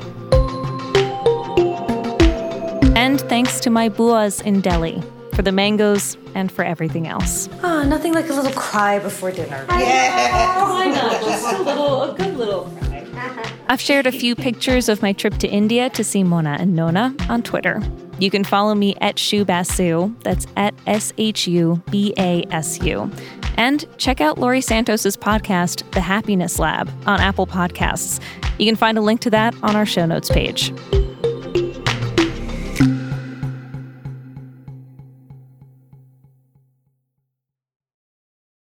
And 2.97 3.21
thanks 3.23 3.61
to 3.61 3.71
my 3.71 3.89
buas 3.89 4.43
in 4.43 4.61
Delhi 4.61 5.03
for 5.35 5.43
the 5.43 5.53
mangoes 5.53 6.17
and 6.35 6.53
for 6.53 6.65
everything 6.65 7.09
else. 7.09 7.49
Ah, 7.63 7.81
oh, 7.81 7.89
nothing 7.89 8.13
like 8.13 8.29
a 8.29 8.33
little 8.33 8.53
cry 8.53 8.99
before 8.99 9.33
dinner. 9.33 9.65
Yeah. 9.71 10.63
Why 10.69 10.87
not? 10.87 11.21
Just 11.23 11.55
a 11.55 11.63
little, 11.63 12.03
a 12.03 12.15
good 12.15 12.37
little 12.37 12.65
cry. 12.79 12.90
I've 13.71 13.81
shared 13.81 14.09
a 14.09 14.11
few 14.11 14.35
pictures 14.35 14.89
of 14.89 15.01
my 15.01 15.13
trip 15.13 15.35
to 15.39 15.47
India 15.47 15.91
to 15.91 16.03
see 16.03 16.25
Mona 16.25 16.57
and 16.59 16.75
Nona 16.75 17.15
on 17.29 17.41
Twitter. 17.45 17.81
You 18.19 18.29
can 18.29 18.43
follow 18.43 18.75
me 18.75 18.97
at 19.01 19.15
Shubasu, 19.15 20.21
that's 20.25 20.49
at 20.57 20.75
S 20.89 21.13
H 21.19 21.47
U 21.47 21.81
B 21.89 22.13
A 22.19 22.45
S 22.51 22.83
U. 22.83 23.09
And 23.57 23.87
check 23.97 24.21
out 24.21 24.39
Laurie 24.39 24.61
Santos's 24.61 25.17
podcast, 25.17 25.89
The 25.93 26.01
Happiness 26.01 26.59
Lab, 26.59 26.91
on 27.07 27.21
Apple 27.21 27.47
Podcasts. 27.47 28.21
You 28.59 28.67
can 28.67 28.75
find 28.75 28.99
a 28.99 29.03
link 29.03 29.21
to 29.21 29.31
that 29.31 29.55
on 29.63 29.77
our 29.77 29.87
show 29.87 30.05
notes 30.05 30.31
page. 30.31 30.73